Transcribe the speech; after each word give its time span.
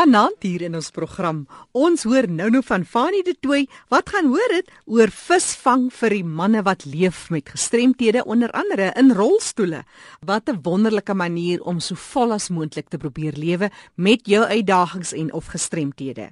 Vanaand 0.00 0.46
hier 0.46 0.62
in 0.64 0.78
ons 0.78 0.86
program, 0.96 1.42
ons 1.76 2.06
hoor 2.08 2.24
nou 2.32 2.46
nou 2.54 2.62
van 2.64 2.86
Fanie 2.88 3.20
de 3.26 3.34
Tooi 3.36 3.66
wat 3.92 4.08
gaan 4.14 4.30
hoor 4.32 4.54
dit 4.54 4.70
oor 4.88 5.12
visvang 5.12 5.90
vir 5.92 6.14
die 6.16 6.22
manne 6.38 6.62
wat 6.64 6.86
leef 6.88 7.26
met 7.28 7.52
gestremthede 7.52 8.22
onder 8.24 8.48
andere 8.56 8.94
in 8.96 9.12
rolstoele. 9.12 9.82
Wat 10.24 10.48
'n 10.48 10.62
wonderlike 10.64 11.12
manier 11.14 11.60
om 11.60 11.80
so 11.80 11.94
vol 11.94 12.32
as 12.32 12.48
moontlik 12.48 12.88
te 12.88 12.96
probeer 12.96 13.36
lewe 13.36 13.70
met 13.94 14.24
jou 14.24 14.42
uitdagings 14.42 15.12
en 15.12 15.32
of 15.32 15.52
gestremthede. 15.52 16.30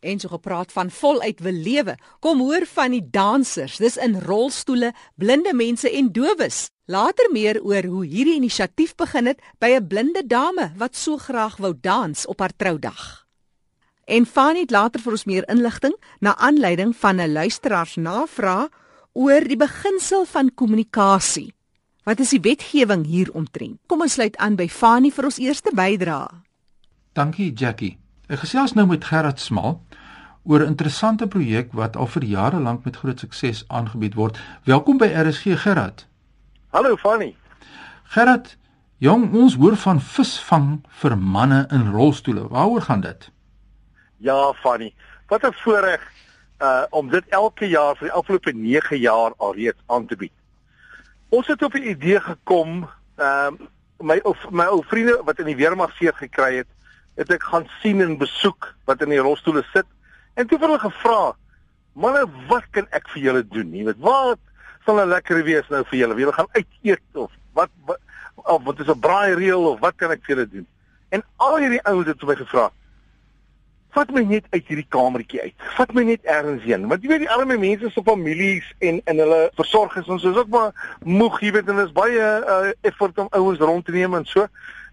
En 0.00 0.18
so 0.18 0.28
gepraat 0.28 0.72
van 0.72 0.90
voluit 0.90 1.40
wil 1.40 1.52
lewe. 1.52 1.96
Kom 2.20 2.40
hoor 2.40 2.64
van 2.66 2.90
die 2.90 3.04
dansers. 3.10 3.76
Dis 3.76 3.96
in 4.00 4.20
rolstoele, 4.20 4.92
blinde 5.14 5.52
mense 5.54 5.90
en 5.90 6.12
dowes. 6.12 6.68
Later 6.84 7.28
meer 7.32 7.60
oor 7.62 7.84
hoe 7.84 8.04
hierdie 8.04 8.38
inisiatief 8.40 8.94
begin 8.96 9.26
het 9.26 9.42
by 9.58 9.76
'n 9.76 9.86
blinde 9.86 10.26
dame 10.26 10.72
wat 10.76 10.96
so 10.96 11.16
graag 11.16 11.56
wou 11.56 11.74
dans 11.80 12.26
op 12.26 12.40
haar 12.40 12.56
troudag. 12.56 13.26
En 14.04 14.26
Fanie 14.26 14.60
het 14.60 14.70
later 14.70 15.00
vir 15.00 15.12
ons 15.12 15.24
meer 15.24 15.48
inligting 15.48 15.94
na 16.18 16.36
aanleiding 16.36 16.96
van 16.96 17.20
'n 17.20 17.32
luisteraars 17.32 17.96
navraag 17.96 18.68
oor 19.12 19.40
die 19.40 19.56
beginsel 19.56 20.24
van 20.24 20.54
kommunikasie. 20.54 21.54
Wat 22.02 22.20
is 22.20 22.30
die 22.30 22.40
wetgewing 22.40 23.06
hieromtrent? 23.06 23.78
Kom 23.86 24.00
ons 24.00 24.12
sluit 24.12 24.36
aan 24.36 24.56
by 24.56 24.68
Fanie 24.68 25.12
vir 25.12 25.24
ons 25.24 25.38
eerste 25.38 25.70
bydrae. 25.74 26.42
Dankie 27.12 27.52
Jackie. 27.52 27.98
Ek 28.30 28.38
gesels 28.38 28.72
nou 28.72 28.86
met 28.86 29.04
Gerard 29.04 29.40
Smal 29.40 29.80
oor 30.42 30.60
'n 30.60 30.66
interessante 30.66 31.26
projek 31.28 31.72
wat 31.72 31.96
al 31.96 32.06
vir 32.06 32.24
jare 32.24 32.60
lank 32.60 32.84
met 32.84 32.96
groot 32.96 33.18
sukses 33.18 33.64
aangebied 33.68 34.14
word. 34.14 34.38
Welkom 34.64 34.96
by 34.96 35.06
RSG 35.06 35.60
Gerard. 35.60 36.06
Hallo 36.68 36.96
Fanny. 36.96 37.36
Gerard, 38.04 38.56
jong, 38.96 39.34
ons 39.34 39.54
hoor 39.54 39.76
van 39.76 40.00
visvang 40.00 40.80
vir 40.88 41.18
manne 41.18 41.66
in 41.70 41.92
rolstoele. 41.92 42.48
Waaroor 42.48 42.80
gaan 42.80 43.00
dit? 43.00 43.30
Ja, 44.16 44.52
Fanny. 44.52 44.94
Wat 45.28 45.42
'n 45.42 45.52
voorreg 45.52 46.12
uh 46.60 46.84
om 46.90 47.08
dit 47.08 47.24
elke 47.28 47.68
jaar 47.68 47.96
vir 47.96 48.08
die 48.08 48.16
afgelope 48.16 48.52
9 48.52 48.98
jaar 48.98 49.32
alreeds 49.36 49.80
aan 49.86 50.06
te 50.06 50.16
bied. 50.16 50.32
Ons 51.28 51.46
het 51.46 51.62
op 51.62 51.74
'n 51.74 51.88
idee 51.88 52.20
gekom, 52.20 52.88
ehm 53.16 53.54
uh, 53.60 53.66
my 53.98 54.20
of 54.22 54.50
my 54.50 54.64
ou 54.64 54.84
vriende 54.84 55.20
wat 55.24 55.38
in 55.38 55.46
die 55.46 55.56
weermag 55.56 55.92
seer 55.96 56.14
gekry 56.14 56.56
het, 56.56 56.66
het 57.14 57.30
ek 57.30 57.42
gaan 57.42 57.66
sien 57.80 58.00
en 58.00 58.18
besoek 58.18 58.74
wat 58.84 59.02
in 59.02 59.08
die 59.08 59.18
rolstoele 59.18 59.64
sit 59.72 59.86
En 60.34 60.46
toe 60.46 60.58
het 60.58 60.66
hulle 60.66 60.78
gevra: 60.78 61.36
"Manne, 61.92 62.26
wat 62.48 62.64
kan 62.70 62.86
ek 62.90 63.08
vir 63.08 63.22
julle 63.22 63.46
doen?" 63.48 63.74
Jy 63.74 63.84
weet, 63.84 63.98
wat 63.98 64.38
sal 64.84 64.94
nou 64.94 65.06
lekker 65.06 65.44
wees 65.44 65.68
nou 65.68 65.84
vir 65.84 65.98
julle? 65.98 66.14
Wie 66.14 66.32
gaan 66.32 66.52
uit 66.52 66.66
eet 66.82 67.00
of 67.12 67.32
wat, 67.52 67.70
wat 67.86 67.98
of 68.44 68.62
wat 68.64 68.80
is 68.80 68.86
'n 68.88 68.98
braai 68.98 69.34
reël 69.34 69.66
of 69.70 69.80
wat 69.80 69.96
kan 69.96 70.10
ek 70.10 70.24
vir 70.24 70.36
julle 70.36 70.48
doen? 70.48 70.66
En 71.08 71.22
al 71.36 71.56
hierdie 71.56 71.82
ouens 71.82 72.06
het 72.06 72.22
my 72.22 72.36
gevra: 72.36 72.70
"Vat 73.90 74.10
my 74.10 74.22
net 74.22 74.44
uit 74.50 74.66
hierdie 74.66 74.86
kamertjie 74.88 75.40
uit. 75.42 75.54
Vat 75.76 75.92
my 75.92 76.02
net 76.02 76.24
ergens 76.24 76.62
heen." 76.62 76.88
Want 76.88 77.02
jy 77.02 77.08
weet 77.08 77.26
die 77.26 77.30
arme 77.30 77.58
mense 77.58 77.90
se 77.90 78.02
families 78.02 78.74
en 78.78 79.00
en 79.04 79.16
hulle 79.18 79.50
versorgers 79.54 80.08
ons 80.08 80.24
is 80.24 80.36
ook 80.36 80.48
maar 80.48 80.98
moeg, 81.04 81.40
jy 81.40 81.52
weet, 81.52 81.68
en 81.68 81.76
dit 81.76 81.86
is 81.86 81.92
baie 81.92 82.20
uh, 82.20 82.70
effort 82.80 83.18
om 83.18 83.26
ouens 83.30 83.58
rond 83.58 83.84
te 83.84 83.92
neem 83.92 84.14
en 84.14 84.24
so. 84.24 84.46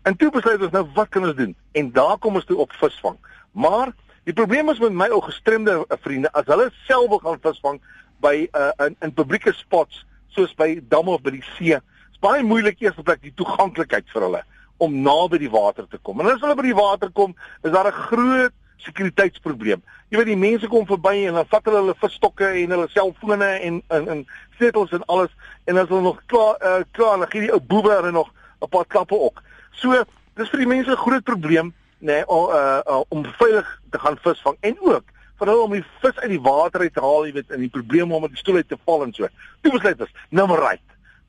En 0.03 0.15
toe 0.15 0.31
besluit 0.31 0.61
ons 0.61 0.71
nou 0.71 0.85
wat 0.93 1.09
kan 1.09 1.25
ons 1.27 1.35
doen? 1.35 1.55
En 1.71 1.91
daar 1.91 2.17
kom 2.17 2.35
ons 2.35 2.45
toe 2.45 2.57
op 2.57 2.71
visvang. 2.71 3.17
Maar 3.51 3.93
Die 4.27 4.33
probleem 4.33 4.67
is 4.69 4.79
met 4.83 4.91
my 4.91 5.05
ou 5.15 5.21
gestremde 5.23 5.85
vriende, 6.03 6.27
as 6.35 6.49
hulle 6.51 6.65
self 6.83 7.07
wil 7.13 7.21
gaan 7.23 7.37
visvang 7.39 7.77
by 8.19 8.33
uh, 8.51 8.73
in 8.83 8.97
in 9.05 9.13
publieke 9.15 9.53
spots 9.55 10.01
soos 10.35 10.51
by 10.59 10.81
damme 10.91 11.13
of 11.15 11.23
by 11.23 11.31
die 11.31 11.45
see, 11.53 11.77
is 11.77 12.19
baie 12.19 12.43
moeilik 12.43 12.83
eers 12.83 12.99
op 12.99 13.13
die 13.23 13.31
toeganklikheid 13.39 14.11
vir 14.11 14.25
hulle 14.25 14.41
om 14.83 14.97
naby 15.05 15.39
die 15.45 15.53
water 15.53 15.87
te 15.87 16.01
kom. 16.03 16.19
En 16.19 16.27
as 16.33 16.43
hulle 16.43 16.57
by 16.59 16.67
die 16.67 16.75
water 16.75 17.13
kom, 17.15 17.37
is 17.63 17.71
daar 17.71 17.87
'n 17.87 18.03
groot 18.09 18.53
sekuriteitsprobleem. 18.83 19.81
Jy 20.11 20.17
weet 20.17 20.33
die 20.33 20.43
mense 20.43 20.67
kom 20.67 20.85
verby 20.85 21.15
en 21.23 21.39
dan 21.39 21.47
vat 21.47 21.63
hulle 21.63 21.85
hulle 21.85 21.97
visstokke 22.03 22.51
en 22.51 22.75
hulle 22.75 22.91
selfone 22.91 23.51
en 23.63 23.81
en 23.87 24.09
en 24.09 24.27
sleutels 24.57 24.91
en 24.91 25.07
alles 25.07 25.31
en 25.71 25.77
as 25.77 25.87
hulle 25.87 26.03
nog 26.03 26.21
klaar 26.27 26.59
uh, 26.59 26.83
klaar 26.91 27.17
dan 27.17 27.31
gee 27.31 27.47
die 27.47 27.53
ou 27.55 27.63
boewe 27.63 27.95
hulle 27.95 28.11
nog 28.11 28.27
'n 28.59 28.67
paar 28.67 28.85
klappe 28.85 29.15
ook. 29.15 29.41
So, 29.71 30.03
dis 30.35 30.49
vir 30.49 30.59
die 30.59 30.73
mense 30.75 30.91
'n 30.91 31.05
groot 31.07 31.23
probleem 31.23 31.73
nê 31.99 32.13
nee, 32.13 32.25
uh, 32.29 32.81
uh, 32.85 33.01
om 33.09 33.25
veilig 33.25 33.69
te 33.89 33.99
gaan 33.99 34.17
visvang 34.21 34.57
en 34.61 34.75
ook 34.79 35.13
vir 35.37 35.51
hulle 35.51 35.63
om 35.63 35.73
die 35.75 35.85
vis 36.01 36.19
uit 36.23 36.31
die 36.33 36.41
water 36.41 36.81
uit 36.81 36.93
te 36.93 37.01
haal, 37.01 37.25
jy 37.27 37.33
weet, 37.35 37.51
en 37.53 37.61
die 37.61 37.73
probleme 37.73 38.15
om 38.15 38.23
met 38.25 38.33
die 38.33 38.41
stoel 38.41 38.61
uit 38.61 38.69
te 38.69 38.77
val 38.85 39.05
en 39.05 39.13
so. 39.13 39.29
Toe 39.61 39.73
besluit 39.73 40.01
ons, 40.01 40.13
nou 40.33 40.47
right. 40.57 40.83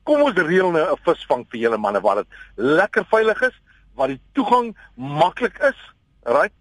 Kom 0.09 0.23
ons 0.25 0.37
reël 0.37 0.71
nou 0.73 0.85
'n 0.85 1.01
visvang 1.05 1.45
vir 1.51 1.59
julle 1.59 1.77
manne 1.77 2.01
waar 2.01 2.21
dit 2.21 2.27
lekker 2.55 3.05
veilig 3.05 3.41
is, 3.49 3.55
waar 3.93 4.07
die 4.07 4.21
toegang 4.33 4.75
maklik 4.95 5.57
is, 5.61 5.77
right? 6.25 6.53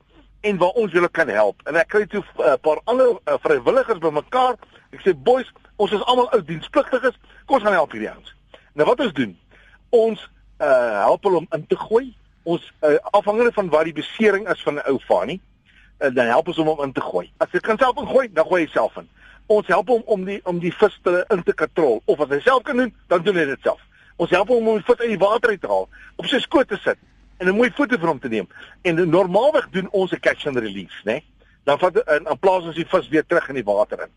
En 0.42 0.58
waar 0.58 0.76
ons 0.76 0.92
julle 0.92 1.08
kan 1.08 1.28
help. 1.28 1.60
En 1.66 1.76
ek 1.76 1.88
kry 1.88 2.06
toe 2.06 2.22
'n 2.22 2.42
uh, 2.42 2.56
paar 2.60 2.80
ander 2.84 3.16
uh, 3.25 3.38
vrywilligers 3.40 3.98
bymekaar. 3.98 4.56
Ek 4.92 5.00
sê 5.00 5.14
boys, 5.14 5.52
ons 5.76 5.92
is 5.92 6.04
almal 6.04 6.28
ou 6.32 6.42
dienspligtiges. 6.42 7.16
Kom 7.46 7.56
ons 7.56 7.64
gaan 7.64 7.72
help 7.72 7.92
hierdie 7.92 8.10
ouens. 8.10 8.34
Nou 8.75 8.86
wat 8.86 9.00
ons 9.00 9.12
doen? 9.12 9.38
Ons 9.90 10.30
uh 10.60 11.04
help 11.04 11.25
hulle 11.25 11.36
om 11.36 11.46
in 11.50 11.66
te 11.66 11.76
gooi 11.76 12.16
ons 12.48 12.64
uh, 12.81 12.97
afhangende 13.12 13.53
van 13.53 13.69
wat 13.72 13.88
die 13.88 13.97
besering 13.97 14.48
is 14.48 14.62
van 14.64 14.81
'n 14.81 14.86
ou 14.88 14.98
fanie, 15.04 15.41
uh, 15.98 16.10
dan 16.14 16.26
help 16.26 16.48
ons 16.48 16.59
om 16.59 16.70
hom 16.72 16.82
in 16.86 16.92
te 16.92 17.04
gooi. 17.04 17.26
As 17.36 17.53
hy 17.53 17.60
kan 17.60 17.78
self 17.78 18.00
ingooi, 18.00 18.28
dan 18.32 18.47
gooi 18.47 18.62
hy 18.64 18.70
self 18.72 18.97
in. 18.97 19.09
Ons 19.47 19.66
help 19.66 19.88
hom 19.88 20.03
om 20.06 20.25
die 20.25 20.41
om 20.44 20.58
die 20.58 20.72
vis 20.72 20.98
te 21.03 21.25
in 21.28 21.42
te 21.42 21.53
katrol 21.53 22.03
of 22.04 22.20
as 22.20 22.28
hy 22.28 22.41
self 22.41 22.62
kan 22.62 22.76
doen, 22.76 22.94
dan 23.08 23.22
doen 23.22 23.37
hy 23.37 23.44
dit 23.44 23.62
self. 23.62 23.81
Ons 24.16 24.31
help 24.31 24.48
hom 24.48 24.69
om 24.69 24.81
die 24.81 24.88
vis 24.88 25.00
uit 25.00 25.12
die 25.12 25.25
water 25.25 25.50
uit 25.50 25.60
te 25.60 25.70
haal, 25.70 25.88
op 26.16 26.26
sy 26.26 26.41
skoot 26.41 26.69
te 26.69 26.81
sit 26.84 26.98
en 27.38 27.48
'n 27.48 27.56
mooi 27.56 27.70
foto 27.70 27.98
van 27.98 28.08
hom 28.08 28.20
te 28.20 28.28
neem. 28.28 28.48
En 28.82 29.08
normaalweg 29.10 29.69
doen 29.70 29.88
ons 29.91 30.12
'n 30.12 30.20
catch 30.20 30.47
and 30.47 30.56
release, 30.56 31.00
né? 31.04 31.12
Nee? 31.12 31.25
Dan 31.64 31.78
vat 31.78 31.97
in, 31.97 32.26
in 32.26 32.38
plaas 32.38 32.64
ons 32.64 32.75
die 32.75 32.88
vis 32.88 33.08
weer 33.08 33.26
terug 33.26 33.48
in 33.48 33.54
die 33.54 33.64
water 33.64 34.00
in. 34.00 34.12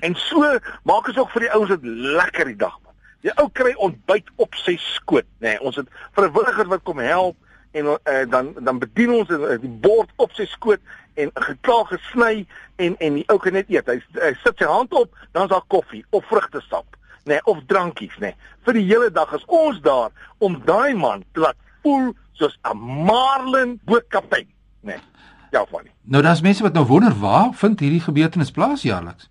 En 0.00 0.14
so 0.14 0.58
maak 0.82 1.08
ons 1.08 1.18
ook 1.18 1.30
vir 1.30 1.40
die 1.40 1.52
ouens 1.52 1.68
dit 1.68 1.84
lekker 1.84 2.44
die 2.44 2.56
dag. 2.56 2.78
Die 3.22 3.32
ou 3.38 3.48
kry 3.54 3.72
ontbyt 3.78 4.30
op 4.42 4.56
sy 4.58 4.74
skoot, 4.82 5.28
nê. 5.38 5.54
Nee, 5.54 5.60
ons 5.62 5.78
het 5.78 5.90
vrywilligers 6.16 6.70
wat 6.72 6.82
kom 6.86 7.02
help 7.02 7.38
en 7.72 7.86
uh, 7.88 8.24
dan 8.28 8.50
dan 8.58 8.80
bedien 8.82 9.14
ons 9.16 9.30
uh, 9.32 9.54
die 9.62 9.70
bord 9.84 10.10
op 10.20 10.34
sy 10.36 10.44
skoot 10.50 10.80
en 11.20 11.30
geklaar 11.46 11.86
gesny 11.92 12.42
en 12.82 12.96
en 12.98 13.20
die 13.20 13.24
ou 13.32 13.38
kan 13.40 13.54
net 13.56 13.70
eet. 13.72 13.86
Hy, 13.88 14.00
hy 14.18 14.32
sit 14.42 14.58
sy 14.58 14.68
hand 14.68 14.92
op, 14.98 15.14
dan 15.32 15.46
is 15.46 15.52
daar 15.54 15.64
koffie 15.72 16.02
of 16.10 16.26
vrugtesap, 16.28 16.98
nê, 17.22 17.36
nee, 17.36 17.44
of 17.48 17.62
drankies, 17.70 18.16
nê. 18.18 18.32
Nee. 18.32 18.50
Vir 18.66 18.78
die 18.80 18.84
hele 18.90 19.12
dag 19.14 19.30
is 19.38 19.46
ons 19.46 19.78
daar 19.86 20.10
om 20.42 20.58
daai 20.66 20.92
man 20.98 21.22
te 21.32 21.46
laat 21.46 21.58
voel 21.86 22.10
soos 22.38 22.58
'n 22.66 22.76
Marlin 23.06 23.78
bootkaptein, 23.86 24.50
nê. 24.82 24.98
Nee. 24.98 25.00
Ja, 25.52 25.66
Fanny. 25.68 25.90
Nou 26.08 26.22
daar's 26.22 26.40
mense 26.40 26.62
wat 26.62 26.72
nou 26.72 26.86
wonder 26.86 27.12
waar 27.12 27.52
vind 27.52 27.80
hierdie 27.80 28.00
gebeurtenis 28.00 28.50
plaas 28.50 28.82
jaarliks? 28.82 29.28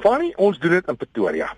Fanny, 0.00 0.32
ons 0.36 0.58
doen 0.58 0.70
dit 0.70 0.88
in 0.88 0.96
Pretoria 0.96 1.50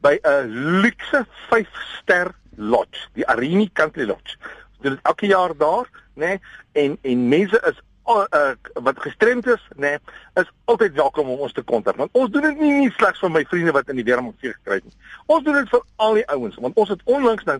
by 0.00 0.18
'n 0.22 0.80
luukse 0.82 1.26
5-ster 1.50 2.34
lodge, 2.56 3.08
die 3.14 3.26
Arini 3.26 3.70
Country 3.72 4.06
Lodge. 4.06 4.36
Dit 4.80 4.92
is 4.92 4.98
elke 5.02 5.26
jaar 5.26 5.56
daar, 5.56 5.88
né? 6.14 6.26
Nee, 6.26 6.40
en 6.72 6.98
en 7.02 7.28
mense 7.28 7.62
is 7.70 7.82
uh, 8.08 8.50
wat 8.72 9.00
gestremd 9.00 9.46
is, 9.46 9.68
né, 9.76 9.80
nee, 9.80 9.98
is 10.34 10.50
altyd 10.64 10.92
welkom 10.92 11.28
om 11.28 11.38
ons 11.38 11.52
te 11.52 11.62
kontak. 11.62 11.96
Want 11.96 12.12
ons 12.12 12.30
doen 12.30 12.42
dit 12.42 12.60
nie 12.60 12.72
net 12.72 12.92
slegs 12.96 13.20
vir 13.20 13.32
my 13.32 13.44
vriende 13.48 13.74
wat 13.76 13.90
in 13.92 14.00
die 14.00 14.04
weermag 14.06 14.36
seer 14.40 14.54
gekry 14.56 14.78
het 14.80 14.86
nie. 14.86 14.94
Ons 15.26 15.44
doen 15.44 15.58
dit 15.60 15.72
vir 15.72 15.82
al 15.96 16.20
die 16.20 16.26
ouens, 16.34 16.56
want 16.64 16.80
ons 16.80 16.92
het 16.94 17.02
onlangs 17.04 17.44
nou 17.48 17.58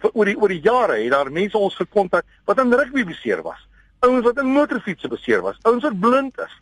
vir 0.00 0.14
oor 0.14 0.30
die 0.30 0.36
oor 0.40 0.54
die 0.54 0.62
jare 0.64 0.96
het 1.02 1.12
daar 1.12 1.32
mense 1.32 1.58
ons 1.58 1.76
gekontak 1.76 2.24
wat 2.48 2.62
aan 2.62 2.72
rugby 2.72 3.04
beseer 3.04 3.42
was. 3.44 3.60
Ouens 4.06 4.24
wat 4.24 4.40
in 4.40 4.54
motorfietsse 4.54 5.10
beseer 5.12 5.44
was, 5.44 5.60
ouens 5.68 5.84
wat 5.84 6.00
blind 6.00 6.40
is. 6.40 6.56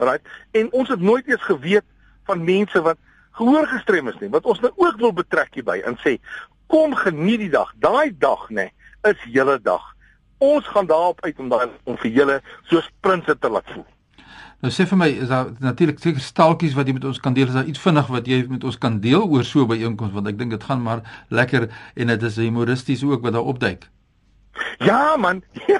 Right? 0.00 0.26
En 0.56 0.72
ons 0.72 0.88
het 0.88 1.00
nooit 1.00 1.28
eens 1.28 1.46
geweet 1.46 1.86
van 2.26 2.44
mense 2.44 2.82
wat 2.82 2.98
gehoor 3.38 3.66
gestrem 3.66 4.08
is 4.08 4.18
nie. 4.20 4.30
Wat 4.32 4.44
ons 4.44 4.60
nou 4.60 4.72
ook 4.76 4.98
wil 5.02 5.12
betrek 5.12 5.54
hierby 5.54 5.80
en 5.84 5.98
sê 6.04 6.18
kom 6.70 6.94
geniet 6.94 7.44
die 7.46 7.52
dag. 7.52 7.72
Daai 7.82 8.12
dag 8.18 8.48
nê 8.50 8.70
is 9.08 9.22
julle 9.26 9.58
dag. 9.62 9.82
Ons 10.38 10.68
gaan 10.72 10.86
daarop 10.86 11.20
uit 11.24 11.38
om 11.38 11.48
dan 11.48 11.72
om 11.84 11.96
vir 12.00 12.10
julle 12.10 12.42
soos 12.70 12.88
prinses 13.00 13.40
te 13.40 13.50
laat 13.50 13.66
voel. 13.74 13.86
Nou 14.60 14.72
sê 14.72 14.84
vir 14.84 14.98
my 15.00 15.08
is 15.24 15.30
daar 15.30 15.54
natuurlik 15.64 16.02
seker 16.02 16.20
staaltjies 16.20 16.74
wat 16.76 16.88
jy 16.88 16.94
met 16.98 17.06
ons 17.08 17.20
kan 17.20 17.32
deel? 17.36 17.48
Is 17.48 17.56
daar 17.56 17.70
iets 17.70 17.80
vinnig 17.80 18.10
wat 18.12 18.26
jy 18.28 18.42
met 18.48 18.64
ons 18.68 18.76
kan 18.78 18.98
deel 19.00 19.24
oor 19.24 19.46
so 19.48 19.64
by 19.68 19.78
einkoms 19.80 20.12
want 20.12 20.28
ek 20.28 20.36
dink 20.40 20.52
dit 20.52 20.66
gaan 20.68 20.82
maar 20.84 21.00
lekker 21.32 21.70
en 21.96 22.12
dit 22.12 22.28
is 22.28 22.36
humoristies 22.36 23.04
ook 23.08 23.24
wat 23.24 23.38
daar 23.38 23.48
opduik. 23.54 23.88
Ja 24.84 25.16
man. 25.16 25.40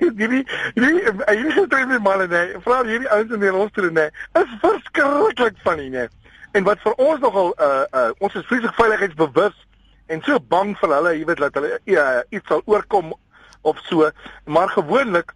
hierdie 0.00 0.42
hierdie 0.74 1.12
hierdie 1.30 1.66
twee 1.70 2.00
manne 2.02 2.26
nee, 2.30 2.58
vra 2.64 2.80
hierdie 2.88 3.10
ouens 3.14 3.34
in 3.38 3.44
die 3.44 3.54
rolstoel 3.54 3.90
nee. 3.94 4.10
Is 4.40 4.56
verskriklik 4.64 5.62
van 5.62 5.78
nie 5.78 5.90
nee. 5.94 6.08
En 6.52 6.64
wat 6.66 6.80
vir 6.82 6.96
ons 6.98 7.20
nogal 7.20 7.52
uh 7.62 7.84
uh 7.94 8.10
ons 8.18 8.34
is 8.34 8.46
vreeslik 8.46 8.74
veiligheidsbewus 8.74 9.66
en 10.10 10.22
so 10.26 10.40
bang 10.52 10.72
vir 10.78 10.94
hulle, 10.96 11.12
jy 11.18 11.26
weet 11.28 11.42
dat 11.44 11.58
hulle 11.58 11.76
uh, 11.84 12.22
iets 12.34 12.48
sal 12.50 12.62
oorkom 12.66 13.12
of 13.62 13.78
so, 13.86 14.08
maar 14.44 14.72
gewoonlik 14.74 15.34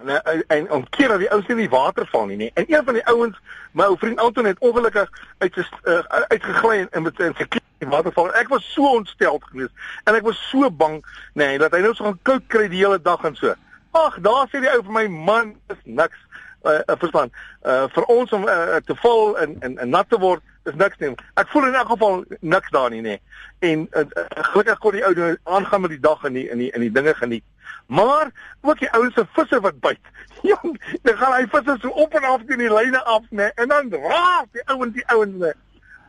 en 0.00 0.44
en 0.48 0.70
om 0.70 0.84
keer 0.88 1.08
dat 1.08 1.18
die 1.18 1.30
ouens 1.30 1.46
nie 1.46 1.56
in 1.56 1.62
die 1.62 1.72
water 1.72 2.06
val 2.12 2.26
nie, 2.26 2.36
nie. 2.36 2.50
En 2.54 2.64
een 2.68 2.84
van 2.84 2.96
die 2.96 3.06
ouens, 3.06 3.40
my 3.72 3.88
ou 3.88 3.96
vriend 3.98 4.20
Anton 4.20 4.48
het 4.48 4.58
ongelukkig 4.58 5.08
uit 5.38 5.56
sy 5.56 5.64
uh, 5.88 5.98
uitgegly 6.28 6.86
en 6.90 7.08
sy 7.16 7.32
in 7.80 7.88
water 7.88 8.12
val. 8.12 8.32
Ek 8.36 8.48
was 8.52 8.66
so 8.74 8.92
ontstel 9.00 9.40
geweest 9.48 9.72
en 10.04 10.16
ek 10.18 10.26
was 10.28 10.40
so 10.50 10.70
bang, 10.70 11.00
nê, 11.32 11.54
nee, 11.54 11.58
dat 11.62 11.72
hy 11.76 11.80
nou 11.84 11.94
so 11.94 12.08
gaan 12.08 12.20
koud 12.28 12.48
kry 12.52 12.68
die 12.68 12.82
hele 12.82 13.00
dag 13.00 13.24
en 13.24 13.36
so. 13.40 13.54
Ag, 13.96 14.20
daar 14.24 14.48
sê 14.50 14.60
die 14.62 14.72
ou 14.72 14.82
vir 14.84 14.96
my 15.00 15.06
man 15.08 15.54
is 15.72 15.80
niks. 15.84 16.20
Uh, 16.62 16.72
uh 16.86 16.96
verstaan. 16.98 17.30
Uh 17.64 17.86
vir 17.88 18.04
ons 18.12 18.32
om 18.36 18.42
uh, 18.44 18.76
te 18.84 18.94
val 19.00 19.38
en 19.40 19.56
en, 19.64 19.78
en 19.78 19.88
nat 19.88 20.08
te 20.08 20.18
word 20.20 20.42
is 20.68 20.74
niks 20.76 20.98
nie. 21.00 21.14
Ek 21.40 21.48
voel 21.48 21.70
in 21.70 21.78
elk 21.78 21.88
geval 21.88 22.24
niks 22.40 22.74
daar 22.74 22.90
nie 22.92 23.00
nê. 23.00 23.14
En 23.64 23.86
uh, 23.96 24.04
gelukkig 24.50 24.82
kon 24.82 24.92
die 24.92 25.04
ou 25.08 25.14
nou 25.16 25.30
aangaan 25.56 25.86
met 25.86 25.94
die 25.94 26.02
dag 26.04 26.26
en 26.28 26.36
die 26.36 26.44
in 26.52 26.60
die 26.60 26.68
in 26.76 26.84
die 26.84 26.92
dinge 26.92 27.14
geniet. 27.16 27.46
Maar 27.88 28.28
ook 28.60 28.78
die 28.78 28.90
ouens 28.92 29.16
se 29.16 29.24
visse 29.38 29.60
wat 29.64 29.80
byt. 29.80 30.12
Jong, 30.50 30.76
dan 31.02 31.16
gaan 31.16 31.32
hy 31.38 31.46
visse 31.56 31.78
so 31.80 31.96
op 32.04 32.14
en 32.14 32.28
af 32.28 32.44
teen 32.44 32.60
die 32.66 32.72
lyne 32.72 33.00
af 33.08 33.24
nê 33.30 33.48
en 33.56 33.72
dan 33.72 33.88
raak 34.04 34.52
die 34.52 34.66
ouens 34.68 34.94
die 34.98 35.06
ouens 35.16 35.40
nê. 35.40 35.54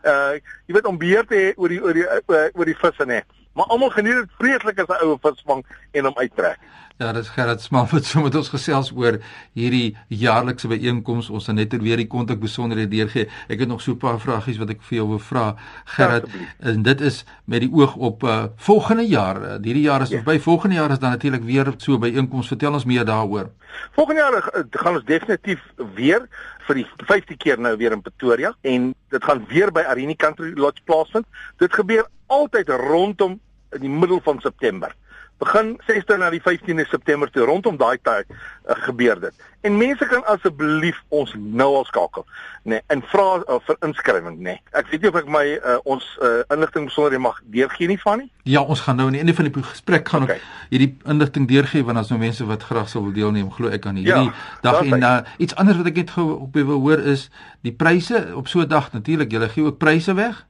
Uh 0.03 0.33
jy 0.67 0.75
weet 0.75 0.91
om 0.91 0.99
beheer 0.99 1.27
te 1.31 1.39
hê 1.39 1.53
oor 1.55 1.71
die 1.71 1.79
oor 1.79 1.95
die 1.95 2.07
oor 2.27 2.73
die 2.73 2.79
visse 2.83 3.07
nê. 3.07 3.23
Maar 3.53 3.65
almal 3.65 3.89
geniet 3.89 4.13
dit 4.13 4.29
vreeslik 4.37 4.79
as 4.79 4.87
'n 4.87 5.03
ou 5.05 5.17
visvang 5.21 5.65
en 5.91 6.05
hom 6.05 6.17
uittrek. 6.17 6.59
Ja, 7.01 7.11
dis 7.11 7.31
Gerard 7.33 7.61
Smal 7.61 7.87
wat 7.89 8.05
so 8.05 8.21
met 8.21 8.35
ons 8.37 8.51
gesels 8.53 8.91
oor 8.93 9.15
hierdie 9.57 9.97
jaarlikse 10.07 10.69
byeenkoms. 10.69 11.31
Ons 11.33 11.47
gaan 11.49 11.57
net 11.57 11.73
weer 11.81 11.97
die 11.97 12.07
kontak 12.07 12.37
besonderhede 12.43 12.91
deurgee. 12.91 13.25
Ek 13.49 13.63
het 13.63 13.71
nog 13.71 13.81
so 13.81 13.91
'n 13.91 13.97
paar 13.97 14.19
vragies 14.19 14.59
wat 14.61 14.69
ek 14.69 14.81
vir 14.81 14.97
jou 14.97 15.07
wil 15.07 15.19
vra, 15.19 15.55
Gerard. 15.85 16.29
En 16.59 16.83
dit 16.83 17.01
is 17.01 17.25
met 17.45 17.61
die 17.61 17.71
oog 17.73 17.95
op 17.95 18.23
uh, 18.23 18.43
volgende 18.55 19.07
jaar. 19.07 19.41
Uh, 19.41 19.57
hierdie 19.61 19.87
jaar 19.89 20.01
is 20.01 20.09
ja. 20.09 20.21
by 20.21 20.39
volgende 20.39 20.75
jaar 20.75 20.91
is 20.91 20.99
dan 20.99 21.09
natuurlik 21.09 21.43
weer 21.43 21.73
so 21.77 21.97
byeenkoms. 21.97 22.47
Vertel 22.47 22.73
ons 22.73 22.85
meer 22.85 23.05
daaroor. 23.05 23.49
Volgende 23.91 24.21
jaar 24.21 24.33
uh, 24.33 24.63
gaan 24.69 24.93
ons 24.93 25.05
definitief 25.05 25.59
weer 25.95 26.27
vir 26.71 26.79
die 26.79 26.87
5de 27.09 27.37
keer 27.37 27.59
nou 27.59 27.73
weer 27.79 27.91
in 27.95 28.03
Pretoria 28.03 28.53
en 28.67 28.91
dit 29.11 29.23
gaan 29.27 29.43
weer 29.49 29.71
by 29.75 29.83
Arini 29.91 30.15
Country 30.15 30.53
Lodge 30.55 30.83
plaasvind. 30.87 31.27
Dit 31.59 31.73
gebeur 31.75 32.07
altyd 32.31 32.69
rondom 32.79 33.39
in 33.75 33.83
die 33.83 33.91
middel 33.91 34.21
van 34.23 34.39
September 34.43 34.95
begin 35.41 35.73
16 35.87 36.21
na 36.21 36.29
die 36.29 36.41
15de 36.41 36.85
September 36.89 37.29
toe 37.31 37.45
rondom 37.49 37.77
daai 37.77 37.97
tyd 38.05 38.29
uh, 38.29 38.75
gebeur 38.85 39.19
dit. 39.19 39.47
En 39.65 39.77
mense 39.77 40.05
kan 40.09 40.21
asseblief 40.29 40.97
ons 41.09 41.33
nou 41.37 41.67
al 41.79 41.85
skakel, 41.89 42.25
nê, 42.63 42.77
nee, 42.77 42.81
en 42.93 43.01
vra 43.11 43.25
uh, 43.41 43.57
vir 43.65 43.79
inskrywing, 43.87 44.37
nê. 44.37 44.55
Nee. 44.55 44.61
Ek 44.77 44.91
weet 44.91 45.05
nie 45.05 45.11
of 45.11 45.17
ek 45.21 45.31
my 45.33 45.43
uh, 45.57 45.77
ons 45.89 46.05
uh, 46.21 46.41
inligting 46.53 46.87
besonder 46.89 47.21
mag 47.21 47.41
deurgee 47.53 47.89
nie 47.89 47.97
van 48.01 48.23
nie. 48.23 48.29
Ja, 48.49 48.61
ons 48.61 48.83
gaan 48.85 49.01
nou 49.01 49.09
in 49.09 49.17
die 49.17 49.23
einde 49.23 49.35
van 49.37 49.49
die 49.49 49.65
gesprek 49.65 50.09
gaan 50.13 50.27
okay. 50.27 50.37
ook 50.37 50.71
hierdie 50.73 50.91
inligting 51.09 51.49
deurgee 51.49 51.85
want 51.89 52.01
as 52.01 52.13
nou 52.13 52.21
mense 52.21 52.45
wat 52.49 52.65
graag 52.69 52.89
sou 52.89 53.03
wil 53.07 53.13
deelneem, 53.17 53.49
glo 53.53 53.73
ek 53.73 53.85
aan 53.89 53.97
hierdie 54.01 54.29
ja, 54.29 54.37
dag 54.65 54.81
en 54.85 55.05
uh, 55.09 55.17
iets 55.41 55.57
anders 55.61 55.81
wat 55.81 55.91
ek 55.93 56.01
net 56.03 56.15
gou 56.17 56.27
op 56.47 56.57
wil 56.61 56.81
hoor 56.85 57.01
is 57.13 57.27
die 57.65 57.73
pryse 57.73 58.27
op 58.37 58.49
so 58.49 58.61
'n 58.61 58.69
dag 58.69 58.93
natuurlik, 58.93 59.31
julle 59.33 59.49
gee 59.49 59.65
ook 59.65 59.77
pryse 59.81 60.13
weg. 60.13 60.45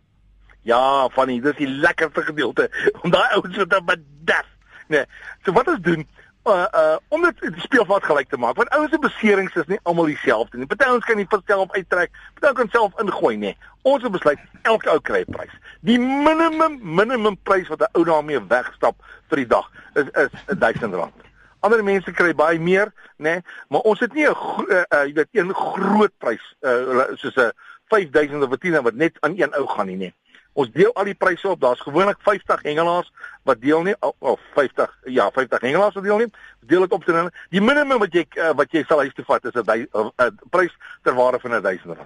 Ja, 0.68 1.08
van 1.12 1.28
die 1.28 1.42
dis 1.42 1.58
die 1.58 1.68
lekkerste 1.68 2.22
gedeelte 2.22 2.70
om 3.04 3.12
daai 3.12 3.40
ouens 3.40 3.58
wat 3.58 3.70
dan 3.70 3.86
bedaf 3.86 4.48
Nee. 4.88 5.06
So 5.44 5.52
wat 5.52 5.68
ons 5.68 5.82
doen 5.82 6.08
uh 6.44 6.66
uh 6.74 6.96
om 7.08 7.22
dit 7.22 7.42
die 7.54 7.62
speelveld 7.62 8.04
gelyk 8.04 8.30
te 8.30 8.38
maak. 8.38 8.56
Want 8.56 8.70
ouens 8.70 8.90
se 8.90 9.00
beserings 9.00 9.56
is 9.56 9.68
nie 9.70 9.80
almal 9.84 10.06
dieselfde 10.10 10.58
nie. 10.58 10.66
Party 10.66 10.84
ouens 10.90 11.06
kan 11.06 11.16
nie 11.16 11.28
verstel 11.30 11.62
op 11.62 11.76
uittrek, 11.76 12.12
party 12.40 12.56
kan 12.56 12.70
self 12.74 13.00
ingooi 13.00 13.38
nie. 13.38 13.58
Ons 13.82 14.04
het 14.04 14.12
besluit 14.12 14.40
elke 14.62 14.90
ou 14.90 15.00
kry 15.00 15.22
'n 15.22 15.32
prys. 15.32 15.54
Die 15.82 16.00
minimum 16.00 16.80
minimum 16.82 17.38
prys 17.44 17.68
wat 17.68 17.82
'n 17.82 17.94
ou 17.94 18.06
daarmee 18.06 18.42
wegstap 18.48 18.96
vir 19.30 19.38
die 19.38 19.48
dag 19.48 19.70
is 19.94 20.10
is 20.10 20.30
R1000. 20.48 21.30
Ander 21.60 21.84
mense 21.84 22.12
kry 22.12 22.34
baie 22.34 22.60
meer, 22.60 22.94
nê, 23.18 23.30
nee, 23.30 23.42
maar 23.70 23.82
ons 23.82 24.00
het 24.00 24.14
nie 24.14 24.26
'n 24.26 24.34
uh, 24.34 24.84
uh 24.90 25.06
jy 25.06 25.14
weet 25.14 25.28
een 25.32 25.54
groot 25.54 26.14
prys 26.18 26.56
uh 26.62 27.14
soos 27.14 27.36
'n 27.36 27.52
5000 27.90 28.44
of 28.44 28.58
10 28.58 28.82
wat 28.82 28.94
net 28.94 29.18
aan 29.20 29.34
een 29.38 29.54
ou 29.54 29.68
gaan 29.68 29.88
nie, 29.88 29.98
nê. 29.98 30.14
Ons 30.54 30.72
deel 30.76 30.92
al 31.00 31.08
die 31.08 31.16
pryse 31.16 31.48
op. 31.48 31.60
Daar's 31.62 31.82
gewoonlik 31.82 32.18
50 32.28 32.64
hengelaars 32.68 33.12
wat 33.48 33.62
deelneem 33.62 33.96
of 34.20 34.40
50 34.54 34.98
ja, 35.06 35.30
50 35.32 35.62
hengelaars 35.62 35.94
wat 35.94 36.04
deelneem. 36.04 36.32
Deel 36.60 36.80
dit 36.80 36.92
op 36.92 37.06
te 37.06 37.14
hulle. 37.16 37.32
Die 37.50 37.62
minimum 37.62 38.02
wat 38.04 38.14
jy 38.14 38.26
uh, 38.36 38.52
wat 38.60 38.74
jy 38.76 38.84
sal 38.88 39.04
huis 39.06 39.14
toe 39.16 39.26
vat 39.28 39.46
is 39.46 39.56
'n 39.56 39.70
uh, 39.70 40.10
uh, 40.18 40.28
prys 40.50 40.76
ter 41.04 41.16
waarde 41.16 41.40
van 41.40 41.56
R1000. 41.62 42.04